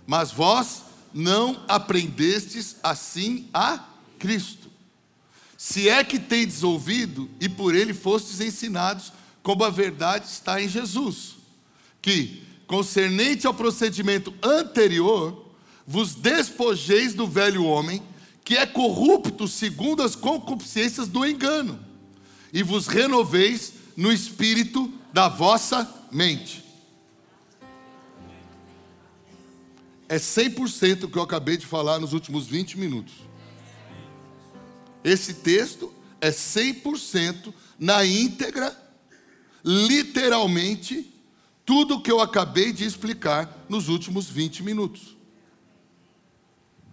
[0.06, 3.86] Mas vós não aprendestes assim a
[4.17, 4.69] Cristo.
[5.58, 9.12] Se é que tendes ouvido e por ele fostes ensinados,
[9.43, 11.36] como a verdade está em Jesus,
[12.02, 15.45] que, concernente ao procedimento anterior,
[15.86, 18.02] vos despojeis do velho homem
[18.50, 21.80] que é corrupto segundo as concupiscências do engano,
[22.52, 26.66] e vos renoveis no espírito da vossa mente.
[30.08, 33.14] É 100% o que eu acabei de falar nos últimos 20 minutos.
[35.04, 38.76] Esse texto é 100% na íntegra,
[39.64, 41.14] literalmente,
[41.64, 45.16] tudo o que eu acabei de explicar nos últimos 20 minutos.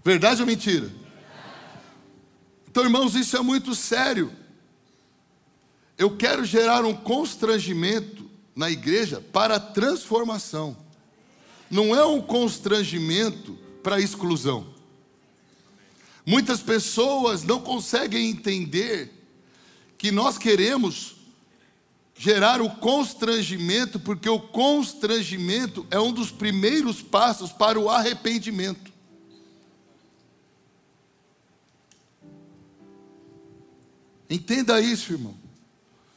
[0.04, 1.05] Verdade ou mentira?
[2.76, 4.30] Então, irmãos, isso é muito sério.
[5.96, 10.76] Eu quero gerar um constrangimento na igreja para transformação.
[11.70, 14.74] Não é um constrangimento para exclusão.
[16.26, 19.10] Muitas pessoas não conseguem entender
[19.96, 21.16] que nós queremos
[22.14, 28.92] gerar o constrangimento, porque o constrangimento é um dos primeiros passos para o arrependimento.
[34.28, 35.34] Entenda isso, irmão.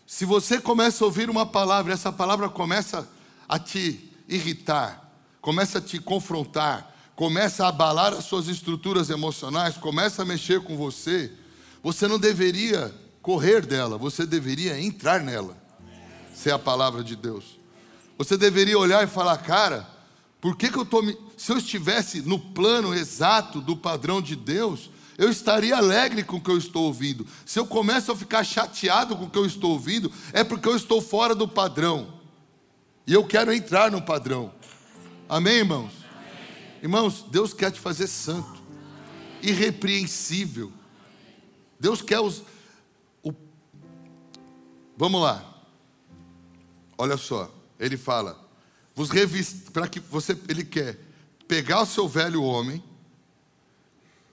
[0.05, 3.07] Se você começa a ouvir uma palavra, essa palavra começa
[3.47, 10.21] a te irritar, começa a te confrontar, começa a abalar as suas estruturas emocionais, começa
[10.21, 11.31] a mexer com você,
[11.83, 15.57] você não deveria correr dela, você deveria entrar nela.
[16.33, 17.59] Se é a palavra de Deus.
[18.17, 19.87] Você deveria olhar e falar, cara,
[20.41, 21.17] por que, que eu estou me...
[21.37, 24.89] Se eu estivesse no plano exato do padrão de Deus,
[25.19, 27.27] eu estaria alegre com o que eu estou ouvindo.
[27.45, 30.77] Se eu começo a ficar chateado com o que eu estou ouvindo, é porque eu
[30.77, 32.21] estou fora do padrão.
[33.05, 34.53] E eu quero entrar no padrão.
[35.27, 35.91] Amém, irmãos?
[35.91, 36.79] Amém.
[36.83, 38.63] Irmãos, Deus quer te fazer santo,
[39.43, 40.71] irrepreensível.
[41.77, 42.41] Deus quer os.
[43.21, 43.33] O...
[44.95, 45.43] Vamos lá.
[46.97, 48.39] Olha só, ele fala,
[48.95, 49.69] vos revist...
[49.71, 50.97] para que você, ele quer
[51.45, 52.81] pegar o seu velho homem.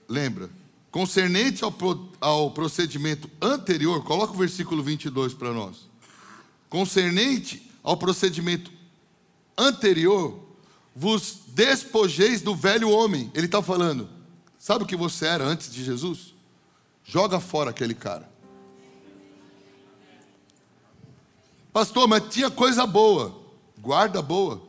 [0.07, 0.49] Lembra?
[0.97, 5.87] Concernente ao, pro, ao procedimento anterior, coloca o versículo 22 para nós.
[6.71, 8.71] Concernente ao procedimento
[9.55, 10.39] anterior,
[10.95, 13.31] vos despojeis do velho homem.
[13.35, 14.09] Ele está falando,
[14.57, 16.33] sabe o que você era antes de Jesus?
[17.03, 18.27] Joga fora aquele cara.
[21.71, 23.39] Pastor, mas tinha coisa boa.
[23.77, 24.63] Guarda boa.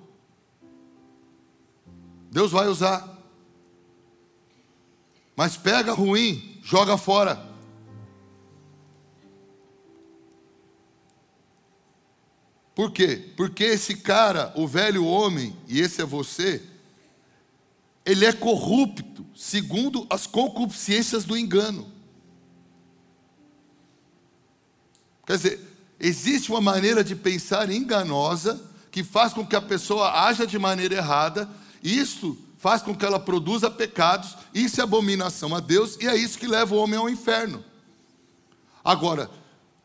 [2.30, 3.17] Deus vai usar.
[5.38, 7.40] Mas pega ruim, joga fora.
[12.74, 13.31] Por quê?
[13.37, 16.61] Porque esse cara, o velho homem, e esse é você,
[18.05, 21.88] ele é corrupto, segundo as concupiscências do engano.
[25.24, 25.61] Quer dizer,
[26.01, 30.96] existe uma maneira de pensar enganosa que faz com que a pessoa haja de maneira
[30.96, 31.48] errada,
[31.81, 36.38] isso faz com que ela produza pecados, isso é abominação a Deus e é isso
[36.38, 37.64] que leva o homem ao inferno.
[38.84, 39.30] Agora,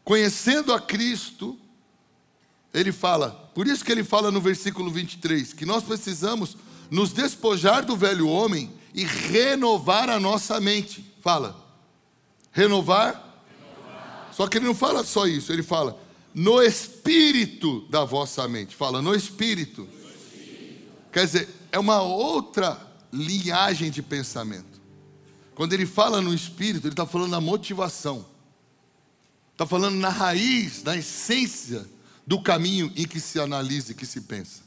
[0.03, 1.57] conhecendo a Cristo,
[2.73, 6.57] ele fala, por isso que ele fala no versículo 23, que nós precisamos
[6.89, 11.05] nos despojar do velho homem e renovar a nossa mente.
[11.21, 11.55] Fala,
[12.51, 13.21] renovar?
[14.31, 15.99] Só que ele não fala só isso, ele fala,
[16.33, 18.75] no espírito da vossa mente.
[18.75, 19.81] Fala, no espírito.
[19.83, 20.91] No espírito.
[21.11, 22.79] Quer dizer, é uma outra
[23.11, 24.79] linhagem de pensamento.
[25.55, 28.23] Quando ele fala no espírito, ele está falando na motivação,
[29.51, 31.83] está falando na raiz, na essência
[32.27, 34.61] do caminho em que se analisa e que se pensa.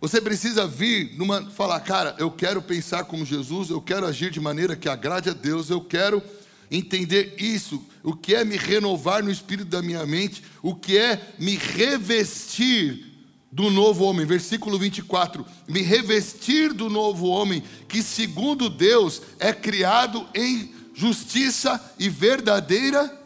[0.00, 4.40] Você precisa vir numa falar, cara, eu quero pensar como Jesus, eu quero agir de
[4.40, 6.22] maneira que agrade a Deus, eu quero
[6.70, 11.34] entender isso, o que é me renovar no espírito da minha mente, o que é
[11.36, 13.09] me revestir
[13.50, 20.26] do novo homem, versículo 24: me revestir do novo homem, que segundo Deus é criado
[20.34, 23.18] em justiça e verdadeira.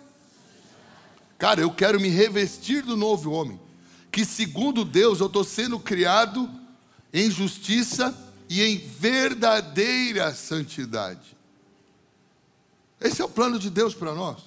[1.36, 3.60] Cara, eu quero me revestir do novo homem,
[4.10, 6.48] que segundo Deus eu estou sendo criado
[7.12, 8.16] em justiça
[8.48, 11.36] e em verdadeira santidade.
[13.00, 14.38] Esse é o plano de Deus para nós,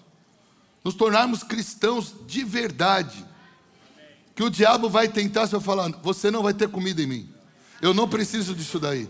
[0.83, 3.26] nos tornarmos cristãos de verdade
[4.37, 7.29] que o diabo vai tentar se eu falar, você não vai ter comida em mim.
[7.81, 9.09] Eu não preciso disso daí.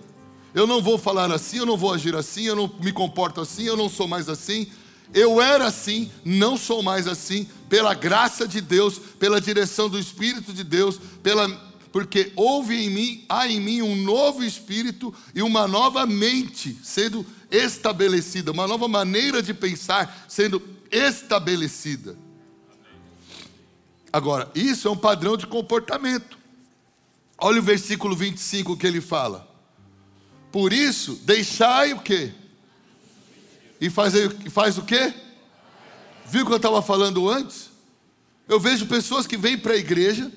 [0.55, 3.63] Eu não vou falar assim, eu não vou agir assim, eu não me comporto assim,
[3.63, 4.67] eu não sou mais assim.
[5.13, 10.53] Eu era assim, não sou mais assim, pela graça de Deus, pela direção do Espírito
[10.53, 15.67] de Deus, pela porque houve em mim, há em mim um novo espírito e uma
[15.67, 22.26] nova mente sendo estabelecida, uma nova maneira de pensar sendo estabelecida.
[24.11, 26.37] Agora, isso é um padrão de comportamento.
[27.37, 29.47] Olha o versículo 25 que ele fala.
[30.51, 32.33] Por isso, deixai o quê?
[33.79, 34.13] E faz,
[34.51, 35.13] faz o quê?
[36.25, 37.69] Viu o que eu estava falando antes?
[38.47, 40.31] Eu vejo pessoas que vêm para a igreja,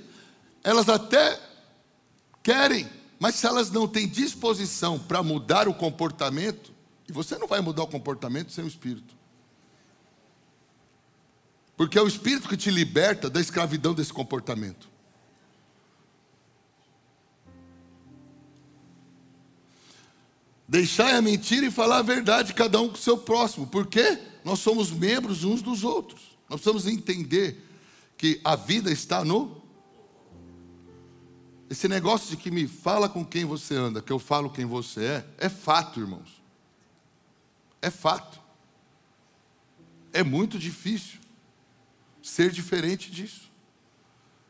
[0.63, 1.41] elas até
[2.43, 6.73] querem, mas se elas não têm disposição para mudar o comportamento,
[7.09, 9.20] e você não vai mudar o comportamento sem o Espírito.
[11.81, 14.87] Porque é o Espírito que te liberta da escravidão desse comportamento.
[20.69, 23.67] Deixai a mentira e falar a verdade, cada um com o seu próximo.
[23.67, 24.21] Por quê?
[24.45, 26.37] Nós somos membros uns dos outros.
[26.51, 27.67] Nós precisamos entender
[28.19, 29.63] que a vida está no.
[31.71, 35.03] Esse negócio de que me fala com quem você anda, que eu falo quem você
[35.03, 36.43] é, é fato, irmãos.
[37.81, 38.39] É fato.
[40.13, 41.20] É muito difícil
[42.31, 43.51] ser diferente disso.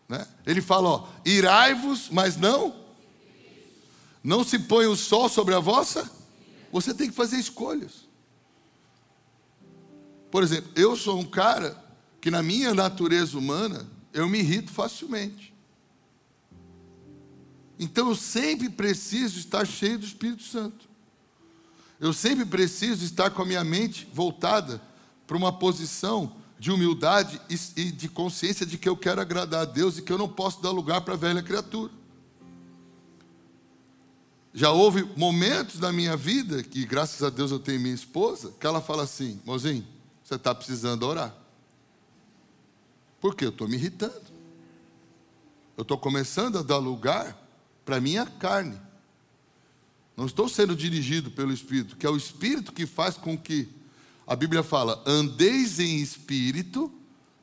[0.09, 0.27] Né?
[0.47, 2.75] Ele fala, ó, irai-vos, mas não.
[4.23, 6.11] Não se põe o sol sobre a vossa.
[6.71, 8.09] Você tem que fazer escolhas.
[10.31, 11.83] Por exemplo, eu sou um cara
[12.21, 15.55] que na minha natureza humana eu me irrito facilmente.
[17.79, 20.89] Então eu sempre preciso estar cheio do Espírito Santo.
[21.99, 24.81] Eu sempre preciso estar com a minha mente voltada
[25.27, 27.41] para uma posição de humildade
[27.75, 30.61] e de consciência de que eu quero agradar a Deus e que eu não posso
[30.61, 31.91] dar lugar para a velha criatura.
[34.53, 38.67] Já houve momentos na minha vida que, graças a Deus, eu tenho minha esposa, que
[38.67, 39.87] ela fala assim: mozinho,
[40.23, 41.35] você está precisando orar.
[43.23, 43.47] Por quê?
[43.47, 44.21] Eu estou me irritando.
[45.79, 47.43] Eu estou começando a dar lugar
[47.87, 48.79] para a minha carne.
[50.15, 53.80] Não estou sendo dirigido pelo Espírito, que é o Espírito que faz com que
[54.31, 56.89] a Bíblia fala: andeis em espírito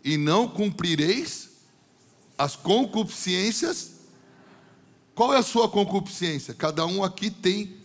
[0.02, 1.50] e não cumprireis
[2.38, 3.98] as concupiscências.
[5.14, 6.54] Qual é a sua concupiscência?
[6.54, 7.76] Cada um aqui tem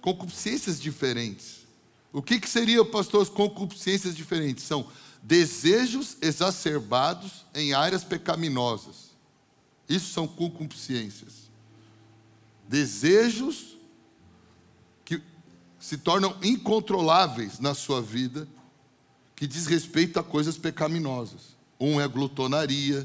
[0.00, 1.66] concupiscências diferentes.
[2.14, 4.64] O que, que seria, pastor, as concupiscências diferentes?
[4.64, 4.88] São
[5.22, 9.10] desejos exacerbados em áreas pecaminosas.
[9.86, 11.50] Isso são concupiscências.
[12.66, 13.76] Desejos
[15.82, 18.46] se tornam incontroláveis na sua vida,
[19.34, 21.56] que diz respeito a coisas pecaminosas.
[21.78, 23.04] Um é a glutonaria,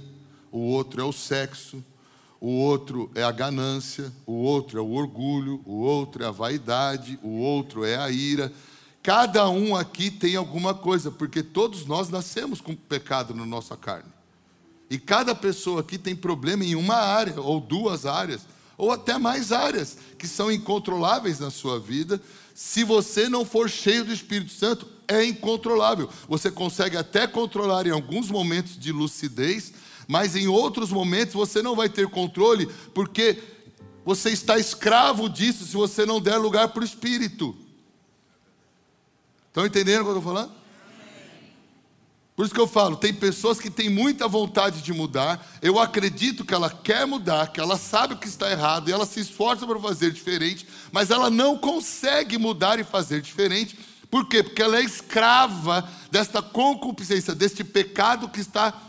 [0.51, 1.84] o outro é o sexo,
[2.39, 7.17] o outro é a ganância, o outro é o orgulho, o outro é a vaidade,
[7.23, 8.53] o outro é a ira.
[9.01, 14.13] Cada um aqui tem alguma coisa, porque todos nós nascemos com pecado na nossa carne.
[14.88, 18.45] E cada pessoa aqui tem problema em uma área, ou duas áreas,
[18.78, 22.21] ou até mais áreas, que são incontroláveis na sua vida,
[22.53, 26.09] se você não for cheio do Espírito Santo, é incontrolável.
[26.28, 29.73] Você consegue até controlar em alguns momentos de lucidez,
[30.07, 33.41] mas em outros momentos você não vai ter controle, porque
[34.05, 37.55] você está escravo disso se você não der lugar para o Espírito.
[39.47, 40.57] Estão entendendo o que eu estou falando?
[42.38, 46.46] Por isso que eu falo, tem pessoas que têm muita vontade de mudar, eu acredito
[46.46, 49.66] que ela quer mudar, que ela sabe o que está errado e ela se esforça
[49.66, 53.76] para fazer diferente, mas ela não consegue mudar e fazer diferente.
[54.12, 54.44] Por quê?
[54.44, 58.84] Porque ela é escrava desta concupiscência, deste pecado que está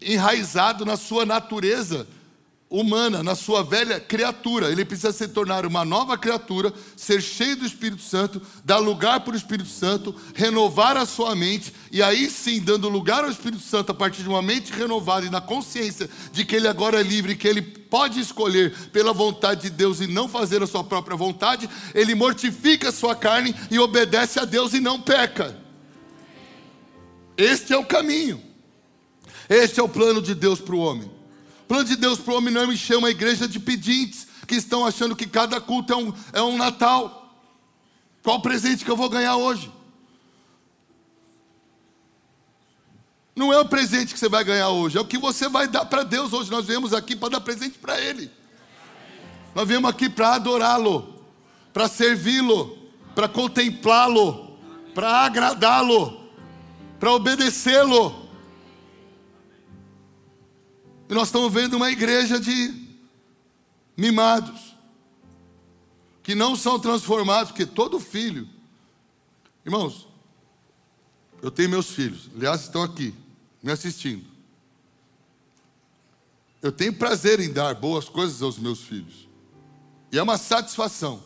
[0.00, 2.06] enraizado na sua natureza
[2.70, 4.70] humana, na sua velha criatura.
[4.70, 9.32] Ele precisa se tornar uma nova criatura, ser cheio do Espírito Santo, dar lugar para
[9.32, 13.92] o Espírito Santo, renovar a sua mente, e aí sim, dando lugar ao Espírito Santo
[13.92, 17.36] a partir de uma mente renovada e na consciência de que ele agora é livre,
[17.36, 21.68] que ele pode escolher pela vontade de Deus e não fazer a sua própria vontade,
[21.94, 25.56] ele mortifica a sua carne e obedece a Deus e não peca.
[27.36, 28.42] Este é o caminho.
[29.48, 31.17] Este é o plano de Deus para o homem.
[31.68, 34.86] Plano de Deus para o homem não é encher uma igreja de pedintes que estão
[34.86, 37.30] achando que cada culto é um, é um Natal.
[38.22, 39.70] Qual o presente que eu vou ganhar hoje?
[43.36, 45.84] Não é o presente que você vai ganhar hoje, é o que você vai dar
[45.84, 46.50] para Deus hoje.
[46.50, 48.30] Nós viemos aqui para dar presente para Ele.
[49.54, 51.22] Nós viemos aqui para adorá-lo,
[51.72, 52.78] para servi-lo,
[53.14, 54.58] para contemplá-lo,
[54.94, 56.30] para agradá-lo,
[56.98, 58.27] para obedecê-lo.
[61.08, 62.86] E nós estamos vendo uma igreja de
[63.96, 64.76] mimados,
[66.22, 68.46] que não são transformados, porque todo filho,
[69.64, 70.06] irmãos,
[71.40, 73.14] eu tenho meus filhos, aliás, estão aqui,
[73.62, 74.26] me assistindo.
[76.60, 79.26] Eu tenho prazer em dar boas coisas aos meus filhos,
[80.12, 81.22] e é uma satisfação.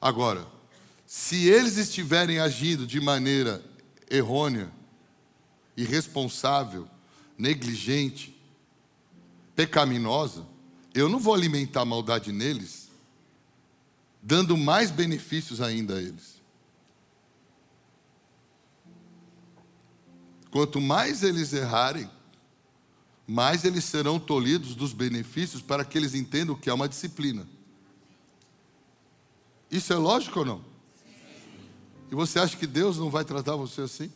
[0.00, 0.46] Agora,
[1.06, 3.64] se eles estiverem agindo de maneira
[4.10, 4.72] errônea,
[5.76, 6.88] irresponsável,
[7.38, 8.36] negligente,
[9.54, 10.46] pecaminosa,
[10.94, 12.88] eu não vou alimentar maldade neles,
[14.22, 16.36] dando mais benefícios ainda a eles.
[20.50, 22.10] Quanto mais eles errarem,
[23.26, 27.46] mais eles serão tolhidos dos benefícios para que eles entendam que é uma disciplina.
[29.70, 30.64] Isso é lógico ou não?
[32.10, 34.10] E você acha que Deus não vai tratar você assim?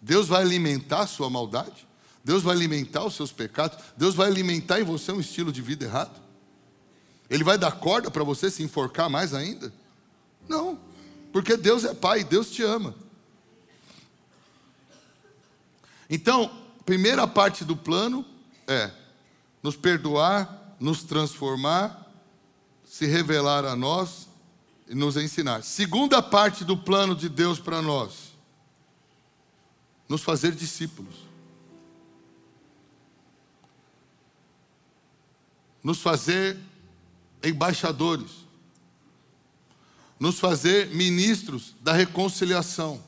[0.00, 1.86] Deus vai alimentar a sua maldade?
[2.24, 3.78] Deus vai alimentar os seus pecados?
[3.96, 6.20] Deus vai alimentar em você um estilo de vida errado?
[7.28, 9.72] Ele vai dar corda para você se enforcar mais ainda?
[10.48, 10.78] Não,
[11.32, 12.94] porque Deus é Pai, Deus te ama.
[16.08, 16.50] Então,
[16.84, 18.24] primeira parte do plano
[18.66, 18.90] é
[19.62, 22.10] nos perdoar, nos transformar,
[22.84, 24.28] se revelar a nós
[24.88, 25.62] e nos ensinar.
[25.62, 28.29] Segunda parte do plano de Deus para nós,
[30.10, 31.14] nos fazer discípulos.
[35.84, 36.58] Nos fazer
[37.44, 38.32] embaixadores.
[40.18, 43.00] Nos fazer ministros da reconciliação.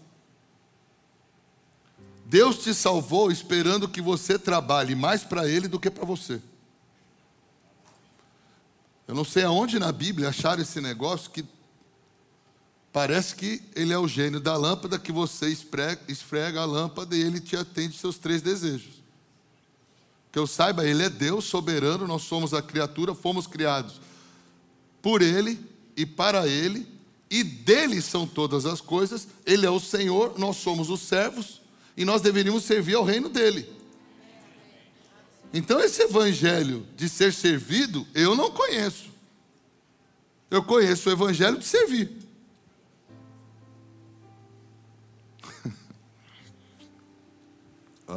[2.24, 6.40] Deus te salvou esperando que você trabalhe mais para Ele do que para você.
[9.08, 11.44] Eu não sei aonde na Bíblia acharam esse negócio que
[12.92, 17.20] parece que ele é o gênio da lâmpada que você esfrega, esfrega a lâmpada e
[17.20, 19.02] ele te atende seus três desejos.
[20.30, 24.00] Que eu saiba, ele é Deus soberano, nós somos a criatura, fomos criados
[25.00, 25.58] por ele
[25.96, 26.86] e para ele,
[27.30, 31.60] e dele são todas as coisas, ele é o Senhor, nós somos os servos
[31.96, 33.68] e nós deveríamos servir ao reino dele.
[35.52, 39.10] Então, esse evangelho de ser servido, eu não conheço.
[40.50, 42.21] Eu conheço o evangelho de servir.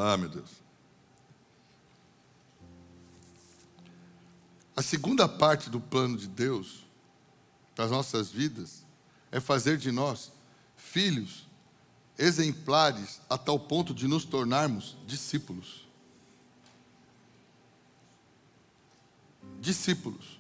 [0.02, 0.50] Ah, meu Deus.
[4.76, 6.86] A segunda parte do plano de Deus
[7.74, 8.86] para as nossas vidas
[9.32, 10.32] é fazer de nós
[10.76, 11.48] filhos
[12.18, 15.86] exemplares a tal ponto de nos tornarmos discípulos.
[19.60, 20.40] Discípulos.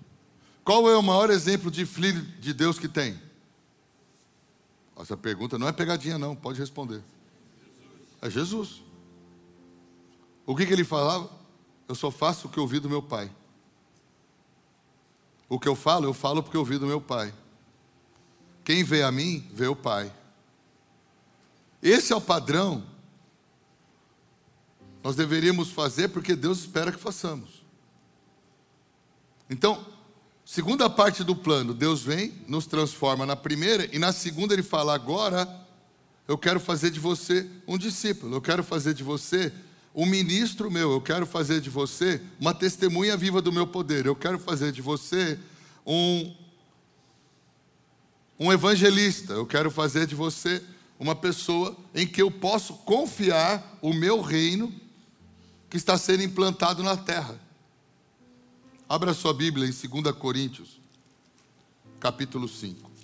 [0.63, 3.19] Qual é o maior exemplo de filho de Deus que tem?
[4.97, 7.03] Essa pergunta não é pegadinha, não, pode responder.
[8.21, 8.84] É Jesus.
[10.45, 11.29] O que, que ele falava?
[11.87, 13.31] Eu só faço o que ouvi do meu pai.
[15.47, 17.33] O que eu falo, eu falo porque ouvi do meu pai.
[18.63, 20.11] Quem vê a mim, vê o pai.
[21.81, 22.83] Esse é o padrão.
[25.03, 27.63] Nós deveríamos fazer porque Deus espera que façamos.
[29.47, 29.85] Então,
[30.43, 34.95] segunda parte do plano, Deus vem, nos transforma na primeira, e na segunda ele fala:
[34.95, 35.47] agora
[36.27, 39.53] eu quero fazer de você um discípulo, eu quero fazer de você
[39.95, 44.15] um ministro meu, eu quero fazer de você uma testemunha viva do meu poder, eu
[44.15, 45.39] quero fazer de você
[45.87, 46.35] um,
[48.37, 50.61] um evangelista, eu quero fazer de você
[50.99, 54.73] uma pessoa em que eu posso confiar o meu reino
[55.69, 57.39] que está sendo implantado na terra.
[58.89, 60.81] Abra sua Bíblia em 2 Coríntios,
[62.01, 62.94] capítulo 5.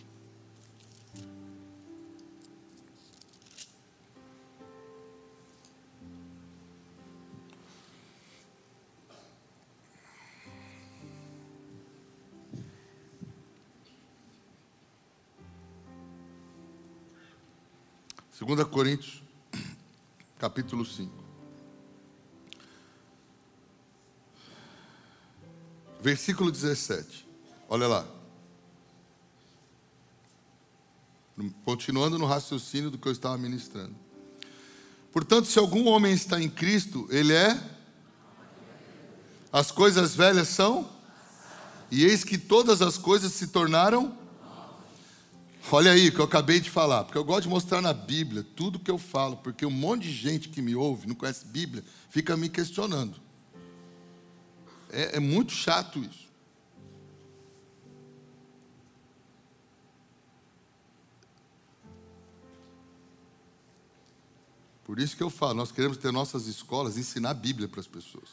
[18.42, 19.22] Segunda Coríntios,
[20.40, 21.14] capítulo 5.
[26.02, 27.28] Versículo 17.
[27.70, 28.08] Olha lá.
[31.64, 33.96] Continuando no raciocínio do que eu estava ministrando.
[35.12, 37.62] Portanto, se algum homem está em Cristo, ele é.
[39.54, 40.90] As coisas velhas são.
[41.92, 44.18] E eis que todas as coisas se tornaram
[45.70, 48.46] Olha aí o que eu acabei de falar, porque eu gosto de mostrar na Bíblia
[48.56, 51.84] tudo que eu falo, porque um monte de gente que me ouve, não conhece Bíblia,
[52.10, 53.20] fica me questionando.
[54.90, 56.30] É, é muito chato isso.
[64.84, 67.88] Por isso que eu falo, nós queremos ter nossas escolas, ensinar a Bíblia para as
[67.88, 68.30] pessoas.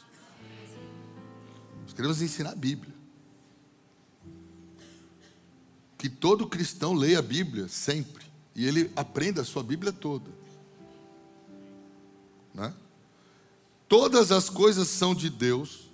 [1.83, 2.98] Nós queremos ensinar a Bíblia
[5.99, 8.25] que todo cristão leia a Bíblia sempre
[8.55, 10.31] e ele aprenda a sua Bíblia toda.
[12.53, 12.73] Né?
[13.87, 15.89] Todas as coisas são de Deus,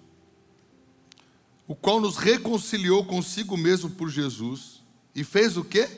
[1.68, 4.84] o qual nos reconciliou consigo mesmo por Jesus
[5.16, 5.89] e fez o quê?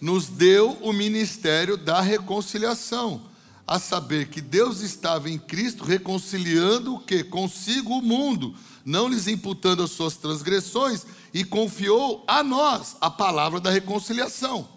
[0.00, 3.29] Nos deu o ministério da reconciliação,
[3.70, 7.22] a saber que Deus estava em Cristo reconciliando o que?
[7.22, 8.52] Consigo o mundo,
[8.84, 14.68] não lhes imputando as suas transgressões e confiou a nós a palavra da reconciliação.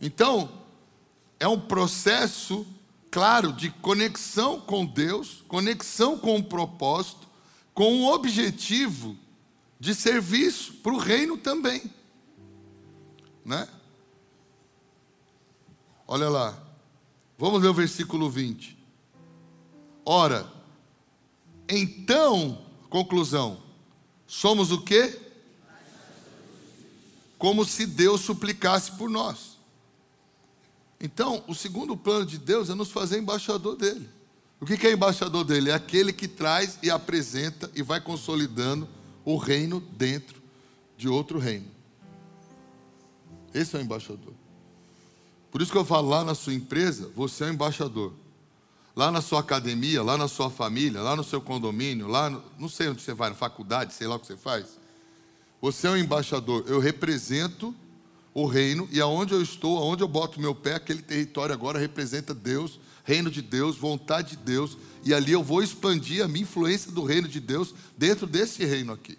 [0.00, 0.48] Então,
[1.40, 2.64] é um processo,
[3.10, 7.26] claro, de conexão com Deus, conexão com o propósito,
[7.74, 9.16] com o objetivo
[9.80, 11.82] de serviço para o reino também.
[13.44, 13.66] Né?
[16.06, 16.65] Olha lá,
[17.38, 18.76] vamos ver o versículo 20.
[20.04, 20.50] Ora,
[21.68, 23.66] então, conclusão,
[24.26, 25.18] Somos o quê?
[27.38, 29.56] Como se Deus suplicasse por nós.
[31.00, 34.08] Então, o segundo plano de Deus é nos fazer embaixador dele.
[34.58, 35.70] O que é embaixador dele?
[35.70, 38.88] É aquele que traz e apresenta e vai consolidando
[39.24, 40.42] o reino dentro
[40.96, 41.70] de outro reino.
[43.52, 44.32] Esse é o embaixador.
[45.56, 48.12] Por isso que eu falo, lá na sua empresa, você é o embaixador.
[48.94, 52.68] Lá na sua academia, lá na sua família, lá no seu condomínio, lá, no, não
[52.68, 54.78] sei onde você vai, na faculdade, sei lá o que você faz.
[55.62, 56.62] Você é um embaixador.
[56.66, 57.74] Eu represento
[58.34, 62.34] o reino e aonde eu estou, aonde eu boto meu pé, aquele território agora representa
[62.34, 66.92] Deus, reino de Deus, vontade de Deus, e ali eu vou expandir a minha influência
[66.92, 69.16] do reino de Deus dentro desse reino aqui.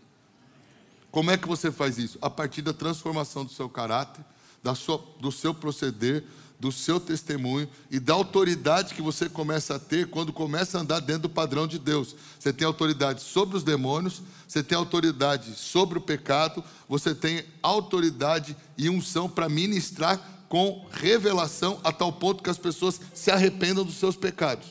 [1.10, 2.20] Como é que você faz isso?
[2.22, 4.24] A partir da transformação do seu caráter,
[4.68, 6.26] da sua, do seu proceder,
[6.60, 11.00] do seu testemunho e da autoridade que você começa a ter quando começa a andar
[11.00, 12.14] dentro do padrão de Deus.
[12.38, 18.58] Você tem autoridade sobre os demônios, você tem autoridade sobre o pecado, você tem autoridade
[18.78, 23.96] e unção para ministrar com revelação a tal ponto que as pessoas se arrependam dos
[23.96, 24.68] seus pecados.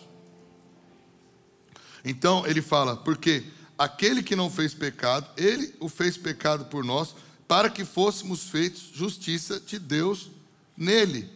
[2.05, 3.45] Então ele fala, porque
[3.79, 7.15] aquele que não fez pecado, ele o fez pecado por nós,
[7.47, 10.31] para que fôssemos feitos justiça de Deus
[10.77, 11.31] nele.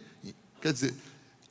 [0.61, 0.93] Quer dizer,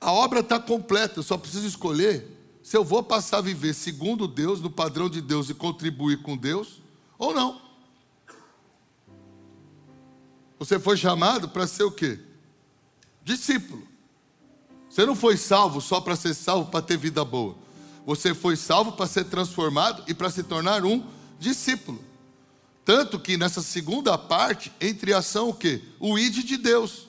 [0.00, 4.28] a obra está completa, eu só preciso escolher se eu vou passar a viver segundo
[4.28, 6.80] Deus, no padrão de Deus e contribuir com Deus,
[7.18, 7.61] ou não.
[10.58, 12.20] Você foi chamado para ser o quê?
[13.24, 13.88] Discípulo.
[14.88, 17.56] Você não foi salvo só para ser salvo, para ter vida boa.
[18.06, 21.04] Você foi salvo para ser transformado e para se tornar um
[21.38, 22.04] discípulo.
[22.85, 25.83] Tanto que nessa segunda parte, entre ação o quê?
[25.99, 27.09] O id de Deus.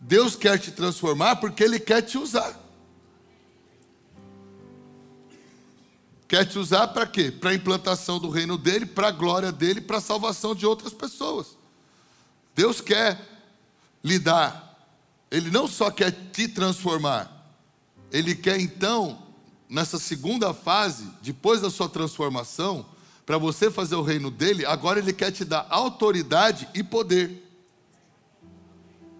[0.00, 2.60] Deus quer te transformar porque Ele quer te usar.
[6.26, 7.30] Quer te usar para quê?
[7.30, 10.92] Para a implantação do reino dele, para a glória dele, para a salvação de outras
[10.92, 11.58] pessoas.
[12.54, 13.20] Deus quer
[14.02, 14.72] lhe dar.
[15.30, 17.42] Ele não só quer te transformar,
[18.10, 19.22] ele quer então,
[19.68, 22.84] nessa segunda fase, depois da sua transformação,
[23.32, 27.42] para você fazer o reino dele, agora ele quer te dar autoridade e poder.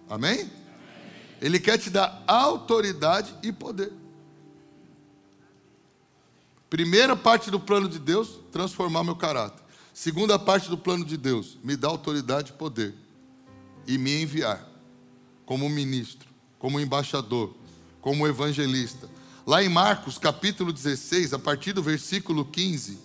[0.07, 0.51] Amém?
[1.41, 3.91] Ele quer te dar autoridade e poder.
[6.69, 9.63] Primeira parte do plano de Deus, transformar meu caráter.
[9.91, 12.93] Segunda parte do plano de Deus, me dar autoridade e poder.
[13.87, 14.63] E me enviar
[15.43, 17.55] como ministro, como embaixador,
[17.99, 19.09] como evangelista.
[19.43, 23.02] Lá em Marcos, capítulo 16, a partir do versículo 15,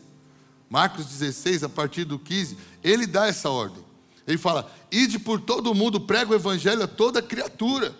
[0.70, 3.82] Marcos 16, a partir do 15, ele dá essa ordem.
[4.26, 7.94] Ele fala: Ide por todo o mundo, prega o evangelho a toda criatura.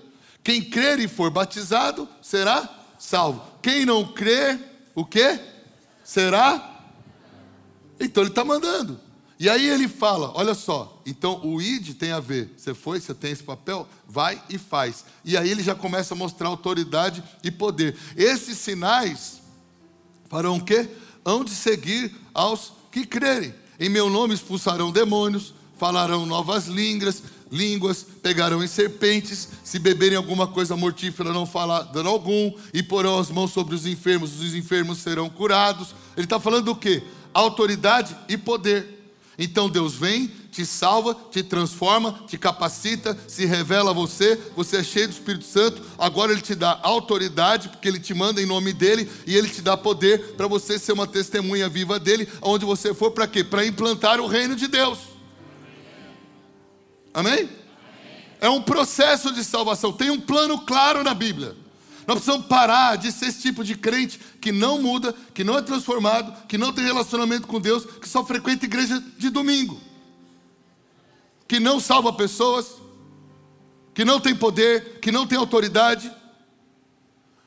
[0.45, 3.43] Quem crer e for batizado será salvo.
[3.63, 4.59] Quem não crer,
[4.95, 5.41] o que?
[6.05, 6.83] Será?
[7.99, 9.01] Então ele está mandando.
[9.39, 12.53] E aí ele fala: olha só, então o id tem a ver.
[12.57, 15.05] Você foi, você tem esse papel, vai e faz.
[15.25, 17.97] E aí ele já começa a mostrar autoridade e poder.
[18.17, 19.41] Esses sinais
[20.29, 20.89] farão o quê?
[21.29, 23.53] Hão de seguir aos que crerem.
[23.79, 27.23] Em meu nome expulsarão demônios, falarão novas línguas,
[27.53, 33.19] línguas, pegarão em serpentes, se beberem alguma coisa mortífera, não falar dano algum, e porão
[33.19, 35.95] as mãos sobre os enfermos, os enfermos serão curados.
[36.17, 37.03] Ele está falando do que?
[37.35, 39.13] Autoridade e poder.
[39.39, 44.83] Então Deus vem, te salva, te transforma, te capacita, se revela a você, você é
[44.83, 48.73] cheio do Espírito Santo, agora Ele te dá autoridade, porque Ele te manda em nome
[48.73, 52.93] dEle, e Ele te dá poder para você ser uma testemunha viva dEle, onde você
[52.93, 53.45] for, para quê?
[53.45, 54.99] Para implantar o reino de Deus.
[57.15, 57.49] Amém?
[58.41, 61.55] É um processo de salvação, tem um plano claro na Bíblia.
[62.05, 65.63] Nós precisamos parar de ser esse tipo de crente que não muda, que não é
[65.63, 69.81] transformado, que não tem relacionamento com Deus, que só frequenta igreja de domingo,
[71.49, 72.75] que não salva pessoas,
[73.95, 76.13] que não tem poder, que não tem autoridade.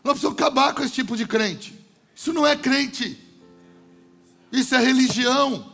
[0.03, 1.79] Nós precisamos acabar com esse tipo de crente.
[2.15, 3.17] Isso não é crente,
[4.51, 5.71] isso é religião.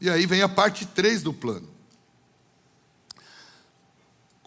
[0.00, 1.75] E aí vem a parte 3 do plano.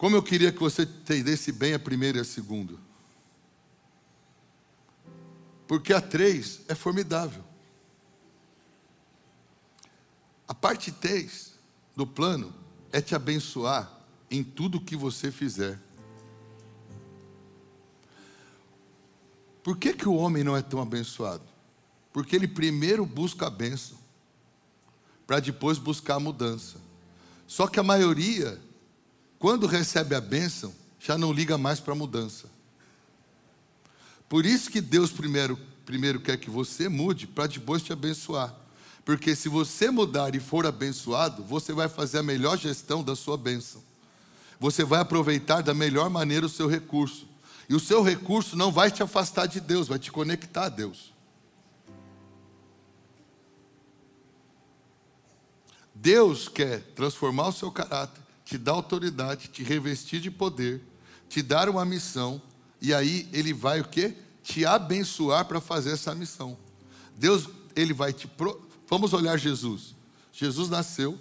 [0.00, 2.72] Como eu queria que você entendesse bem a primeira e a segunda.
[5.68, 7.44] Porque a 3 é formidável.
[10.48, 11.52] A parte 3
[11.94, 12.50] do plano
[12.90, 13.92] é te abençoar
[14.30, 15.78] em tudo que você fizer.
[19.62, 21.44] Por que, que o homem não é tão abençoado?
[22.10, 23.98] Porque ele primeiro busca a bênção
[25.26, 26.78] para depois buscar a mudança.
[27.46, 28.58] Só que a maioria,
[29.40, 32.48] quando recebe a bênção, já não liga mais para a mudança.
[34.28, 35.58] Por isso que Deus primeiro
[35.90, 38.54] primeiro quer que você mude para depois te abençoar.
[39.04, 43.36] Porque se você mudar e for abençoado, você vai fazer a melhor gestão da sua
[43.36, 43.82] bênção.
[44.60, 47.26] Você vai aproveitar da melhor maneira o seu recurso.
[47.68, 51.12] E o seu recurso não vai te afastar de Deus, vai te conectar a Deus.
[55.92, 58.19] Deus quer transformar o seu caráter,
[58.50, 60.82] te dar autoridade, te revestir de poder,
[61.28, 62.42] te dar uma missão,
[62.82, 64.16] e aí ele vai o quê?
[64.42, 66.58] Te abençoar para fazer essa missão.
[67.16, 68.60] Deus, ele vai te pro...
[68.88, 69.94] Vamos olhar Jesus.
[70.32, 71.16] Jesus nasceu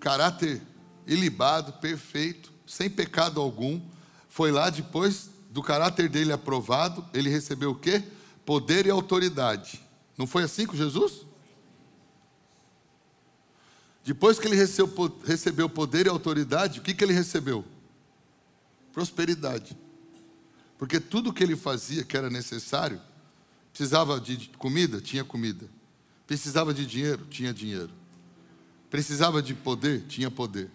[0.00, 0.62] caráter
[1.06, 3.78] ilibado, perfeito, sem pecado algum.
[4.26, 8.02] Foi lá depois do caráter dele aprovado, ele recebeu o quê?
[8.46, 9.78] Poder e autoridade.
[10.16, 11.26] Não foi assim com Jesus?
[14.10, 17.64] Depois que ele recebeu poder e autoridade, o que, que ele recebeu?
[18.92, 19.78] Prosperidade.
[20.76, 23.00] Porque tudo que ele fazia que era necessário,
[23.72, 25.64] precisava de comida, tinha comida.
[26.26, 27.92] Precisava de dinheiro, tinha dinheiro.
[28.90, 30.72] Precisava de poder, tinha poder.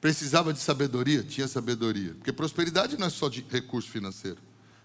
[0.00, 2.14] Precisava de sabedoria, tinha sabedoria.
[2.14, 4.38] Porque prosperidade não é só de recurso financeiro.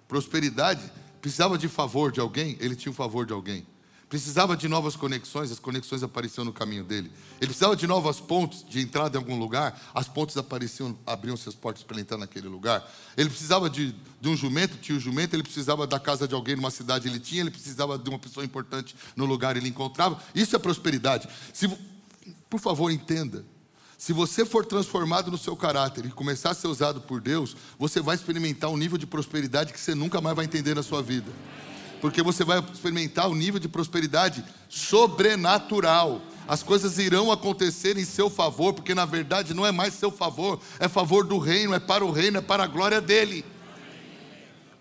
[0.07, 0.91] Prosperidade
[1.22, 3.68] precisava de favor de alguém, ele tinha o favor de alguém.
[4.12, 7.09] Precisava de novas conexões, as conexões apareciam no caminho dele.
[7.39, 11.55] Ele precisava de novas pontes de entrada em algum lugar, as pontes apareciam, abriam suas
[11.55, 12.86] portas para ele entrar naquele lugar.
[13.16, 16.57] Ele precisava de, de um jumento, tinha um jumento, ele precisava da casa de alguém
[16.57, 20.22] numa cidade, ele tinha, ele precisava de uma pessoa importante no lugar, ele encontrava.
[20.36, 21.30] Isso é prosperidade.
[21.53, 21.70] Se,
[22.49, 23.45] por favor, entenda.
[23.97, 28.01] Se você for transformado no seu caráter e começar a ser usado por Deus, você
[28.01, 31.32] vai experimentar um nível de prosperidade que você nunca mais vai entender na sua vida
[32.02, 36.22] porque você vai experimentar o um nível de prosperidade sobrenatural.
[36.47, 40.60] As coisas irão acontecer em seu favor, porque na verdade não é mais seu favor,
[40.80, 43.45] é favor do reino, é para o reino, é para a glória dele.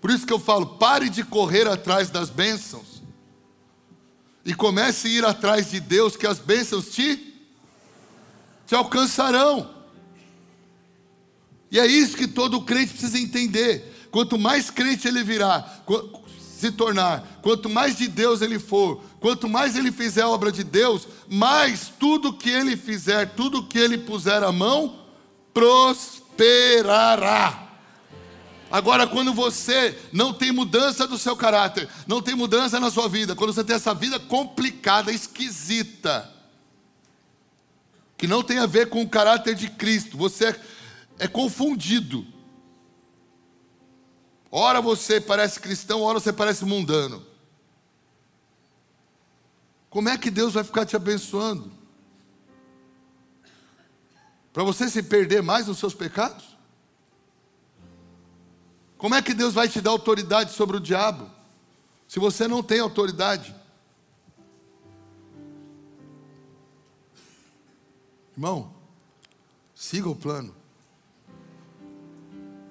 [0.00, 3.02] Por isso que eu falo, pare de correr atrás das bênçãos
[4.42, 7.34] e comece a ir atrás de Deus, que as bênçãos te,
[8.66, 9.70] te alcançarão.
[11.70, 14.08] E é isso que todo crente precisa entender.
[14.10, 15.84] Quanto mais crente ele virar,
[16.60, 20.62] se tornar, quanto mais de Deus ele for, quanto mais ele fizer a obra de
[20.62, 25.06] Deus, mais tudo que ele fizer, tudo que ele puser a mão,
[25.54, 27.68] prosperará.
[28.70, 33.34] Agora, quando você não tem mudança do seu caráter, não tem mudança na sua vida,
[33.34, 36.30] quando você tem essa vida complicada, esquisita,
[38.16, 40.60] que não tem a ver com o caráter de Cristo, você é,
[41.20, 42.24] é confundido.
[44.50, 47.24] Ora você parece cristão, ora você parece mundano.
[49.88, 51.70] Como é que Deus vai ficar te abençoando?
[54.52, 56.56] Para você se perder mais nos seus pecados?
[58.98, 61.30] Como é que Deus vai te dar autoridade sobre o diabo?
[62.08, 63.54] Se você não tem autoridade.
[68.32, 68.74] Irmão,
[69.74, 70.59] siga o plano.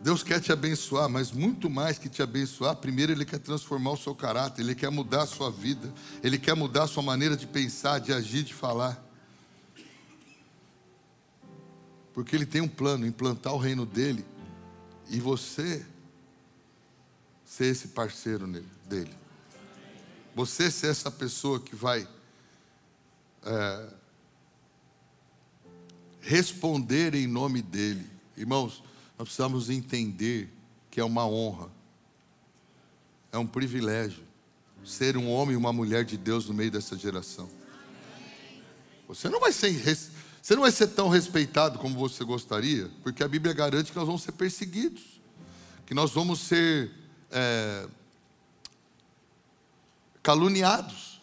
[0.01, 3.97] Deus quer te abençoar, mas muito mais que te abençoar, primeiro Ele quer transformar o
[3.97, 5.93] seu caráter, Ele quer mudar a sua vida,
[6.23, 9.03] Ele quer mudar a sua maneira de pensar, de agir, de falar.
[12.13, 14.25] Porque Ele tem um plano, implantar o reino dele,
[15.09, 15.85] e você
[17.43, 18.47] ser esse parceiro
[18.85, 19.13] dele.
[20.33, 22.07] Você ser essa pessoa que vai
[23.43, 23.87] é,
[26.21, 28.09] responder em nome dele.
[28.37, 28.81] Irmãos,
[29.19, 30.49] nós precisamos entender
[30.89, 31.69] que é uma honra,
[33.33, 34.29] é um privilégio
[34.85, 37.49] ser um homem e uma mulher de Deus no meio dessa geração.
[39.09, 39.73] Você não vai ser,
[40.41, 44.05] você não vai ser tão respeitado como você gostaria, porque a Bíblia garante que nós
[44.05, 45.21] vamos ser perseguidos,
[45.85, 46.89] que nós vamos ser
[47.29, 47.87] é,
[50.23, 51.21] caluniados,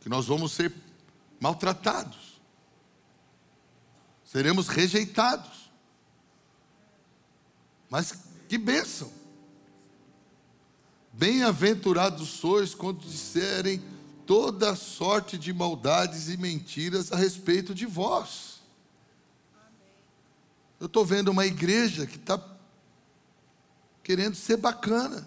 [0.00, 0.72] que nós vamos ser
[1.38, 2.40] maltratados,
[4.24, 5.65] seremos rejeitados.
[7.96, 8.12] Mas
[8.46, 9.10] que bênção!
[11.14, 13.82] Bem-aventurados sois quando disserem
[14.26, 18.60] toda sorte de maldades e mentiras a respeito de vós.
[20.78, 22.38] Eu estou vendo uma igreja que está
[24.02, 25.26] querendo ser bacana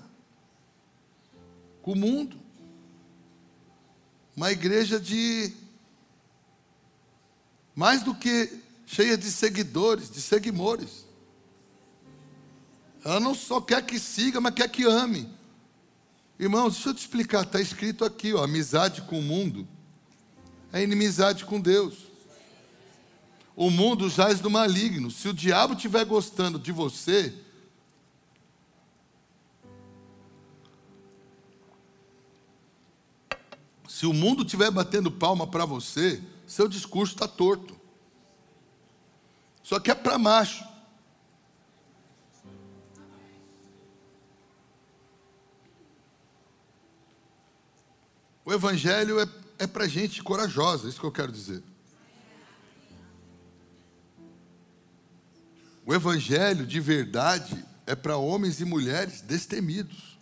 [1.82, 2.40] com o mundo.
[4.36, 5.52] Uma igreja de
[7.74, 11.09] mais do que cheia de seguidores, de seguimores.
[13.10, 15.30] Ela não só quer que siga, mas quer que ame.
[16.38, 19.68] Irmãos, deixa eu te explicar, está escrito aqui, ó, amizade com o mundo
[20.72, 21.96] é inimizade com Deus.
[23.56, 25.12] O mundo jaz do maligno.
[25.12, 27.34] Se o diabo estiver gostando de você,
[33.88, 37.76] Se o mundo estiver batendo palma para você, seu discurso está torto.
[39.62, 40.64] Só que é para macho.
[48.50, 49.30] O Evangelho é,
[49.60, 51.62] é para gente corajosa, é isso que eu quero dizer.
[55.86, 60.18] O Evangelho de verdade é para homens e mulheres destemidos.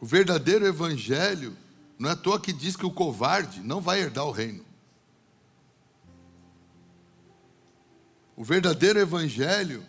[0.00, 1.56] O verdadeiro Evangelho
[1.96, 4.66] não é à toa que diz que o covarde não vai herdar o reino.
[8.34, 9.86] O verdadeiro Evangelho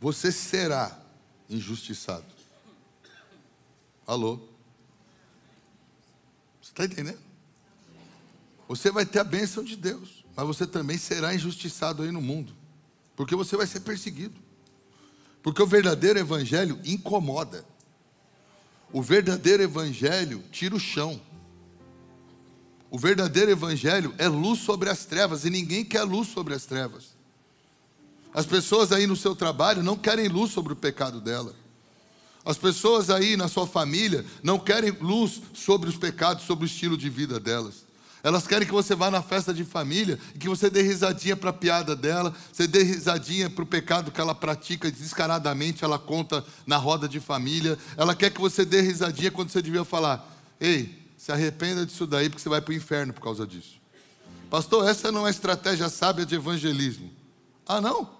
[0.00, 1.00] você será
[1.48, 2.24] injustiçado.
[4.06, 4.36] Alô?
[6.60, 7.18] Você está entendendo?
[8.68, 12.52] Você vai ter a bênção de Deus, mas você também será injustiçado aí no mundo,
[13.14, 14.34] porque você vai ser perseguido.
[15.42, 17.64] Porque o verdadeiro evangelho incomoda.
[18.92, 21.20] O verdadeiro evangelho tira o chão.
[22.90, 27.15] O verdadeiro evangelho é luz sobre as trevas e ninguém quer luz sobre as trevas.
[28.36, 31.54] As pessoas aí no seu trabalho não querem luz sobre o pecado dela.
[32.44, 36.98] As pessoas aí na sua família não querem luz sobre os pecados, sobre o estilo
[36.98, 37.86] de vida delas.
[38.22, 41.48] Elas querem que você vá na festa de família e que você dê risadinha para
[41.48, 46.44] a piada dela, você dê risadinha para o pecado que ela pratica descaradamente, ela conta
[46.66, 47.78] na roda de família.
[47.96, 50.30] Ela quer que você dê risadinha quando você devia falar:
[50.60, 53.80] Ei, se arrependa disso daí, porque você vai para o inferno por causa disso.
[54.50, 57.10] Pastor, essa não é estratégia sábia de evangelismo.
[57.66, 58.15] Ah, não?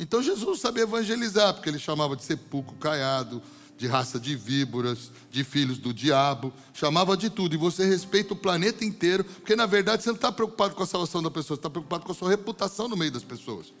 [0.00, 3.42] Então Jesus sabia evangelizar, porque ele chamava de sepulcro caiado,
[3.76, 7.54] de raça de víboras, de filhos do diabo, chamava de tudo.
[7.54, 10.86] E você respeita o planeta inteiro, porque na verdade você não está preocupado com a
[10.86, 13.74] salvação da pessoa, você está preocupado com a sua reputação no meio das pessoas.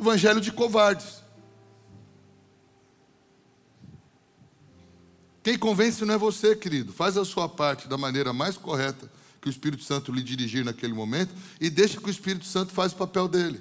[0.00, 1.22] Evangelho de covardes.
[5.42, 6.94] Quem convence não é você, querido.
[6.94, 9.10] Faz a sua parte da maneira mais correta
[9.42, 12.92] que o Espírito Santo lhe dirigir naquele momento e deixa que o Espírito Santo faz
[12.92, 13.60] o papel dele.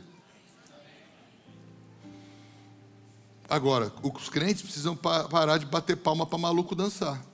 [3.49, 7.25] Agora, os crentes precisam parar de bater palma para maluco dançar.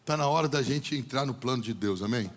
[0.00, 2.20] Está na hora da gente entrar no plano de Deus, amém?
[2.20, 2.32] amém?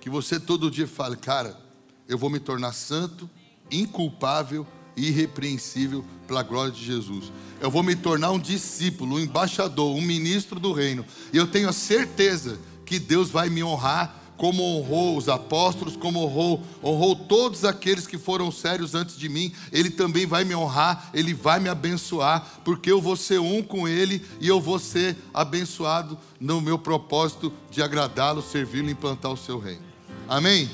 [0.00, 1.60] Que você todo dia fale, cara,
[2.08, 3.28] eu vou me tornar santo,
[3.70, 4.64] inculpável
[5.00, 7.32] irrepreensível pela glória de Jesus.
[7.60, 11.04] Eu vou me tornar um discípulo, um embaixador, um ministro do reino.
[11.32, 16.24] E eu tenho a certeza que Deus vai me honrar como honrou os apóstolos, como
[16.24, 21.10] honrou, honrou todos aqueles que foram sérios antes de mim, Ele também vai me honrar,
[21.12, 25.14] Ele vai me abençoar, porque eu vou ser um com Ele e eu vou ser
[25.34, 29.82] abençoado no meu propósito de agradá-lo, servi-lo e implantar o seu reino.
[30.26, 30.70] Amém?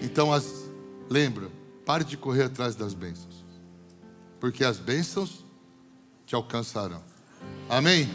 [0.00, 0.70] Então, as,
[1.10, 1.50] lembra,
[1.84, 3.35] pare de correr atrás das bênçãos
[4.40, 5.44] porque as bênçãos
[6.24, 7.02] te alcançarão.
[7.68, 8.08] Amém?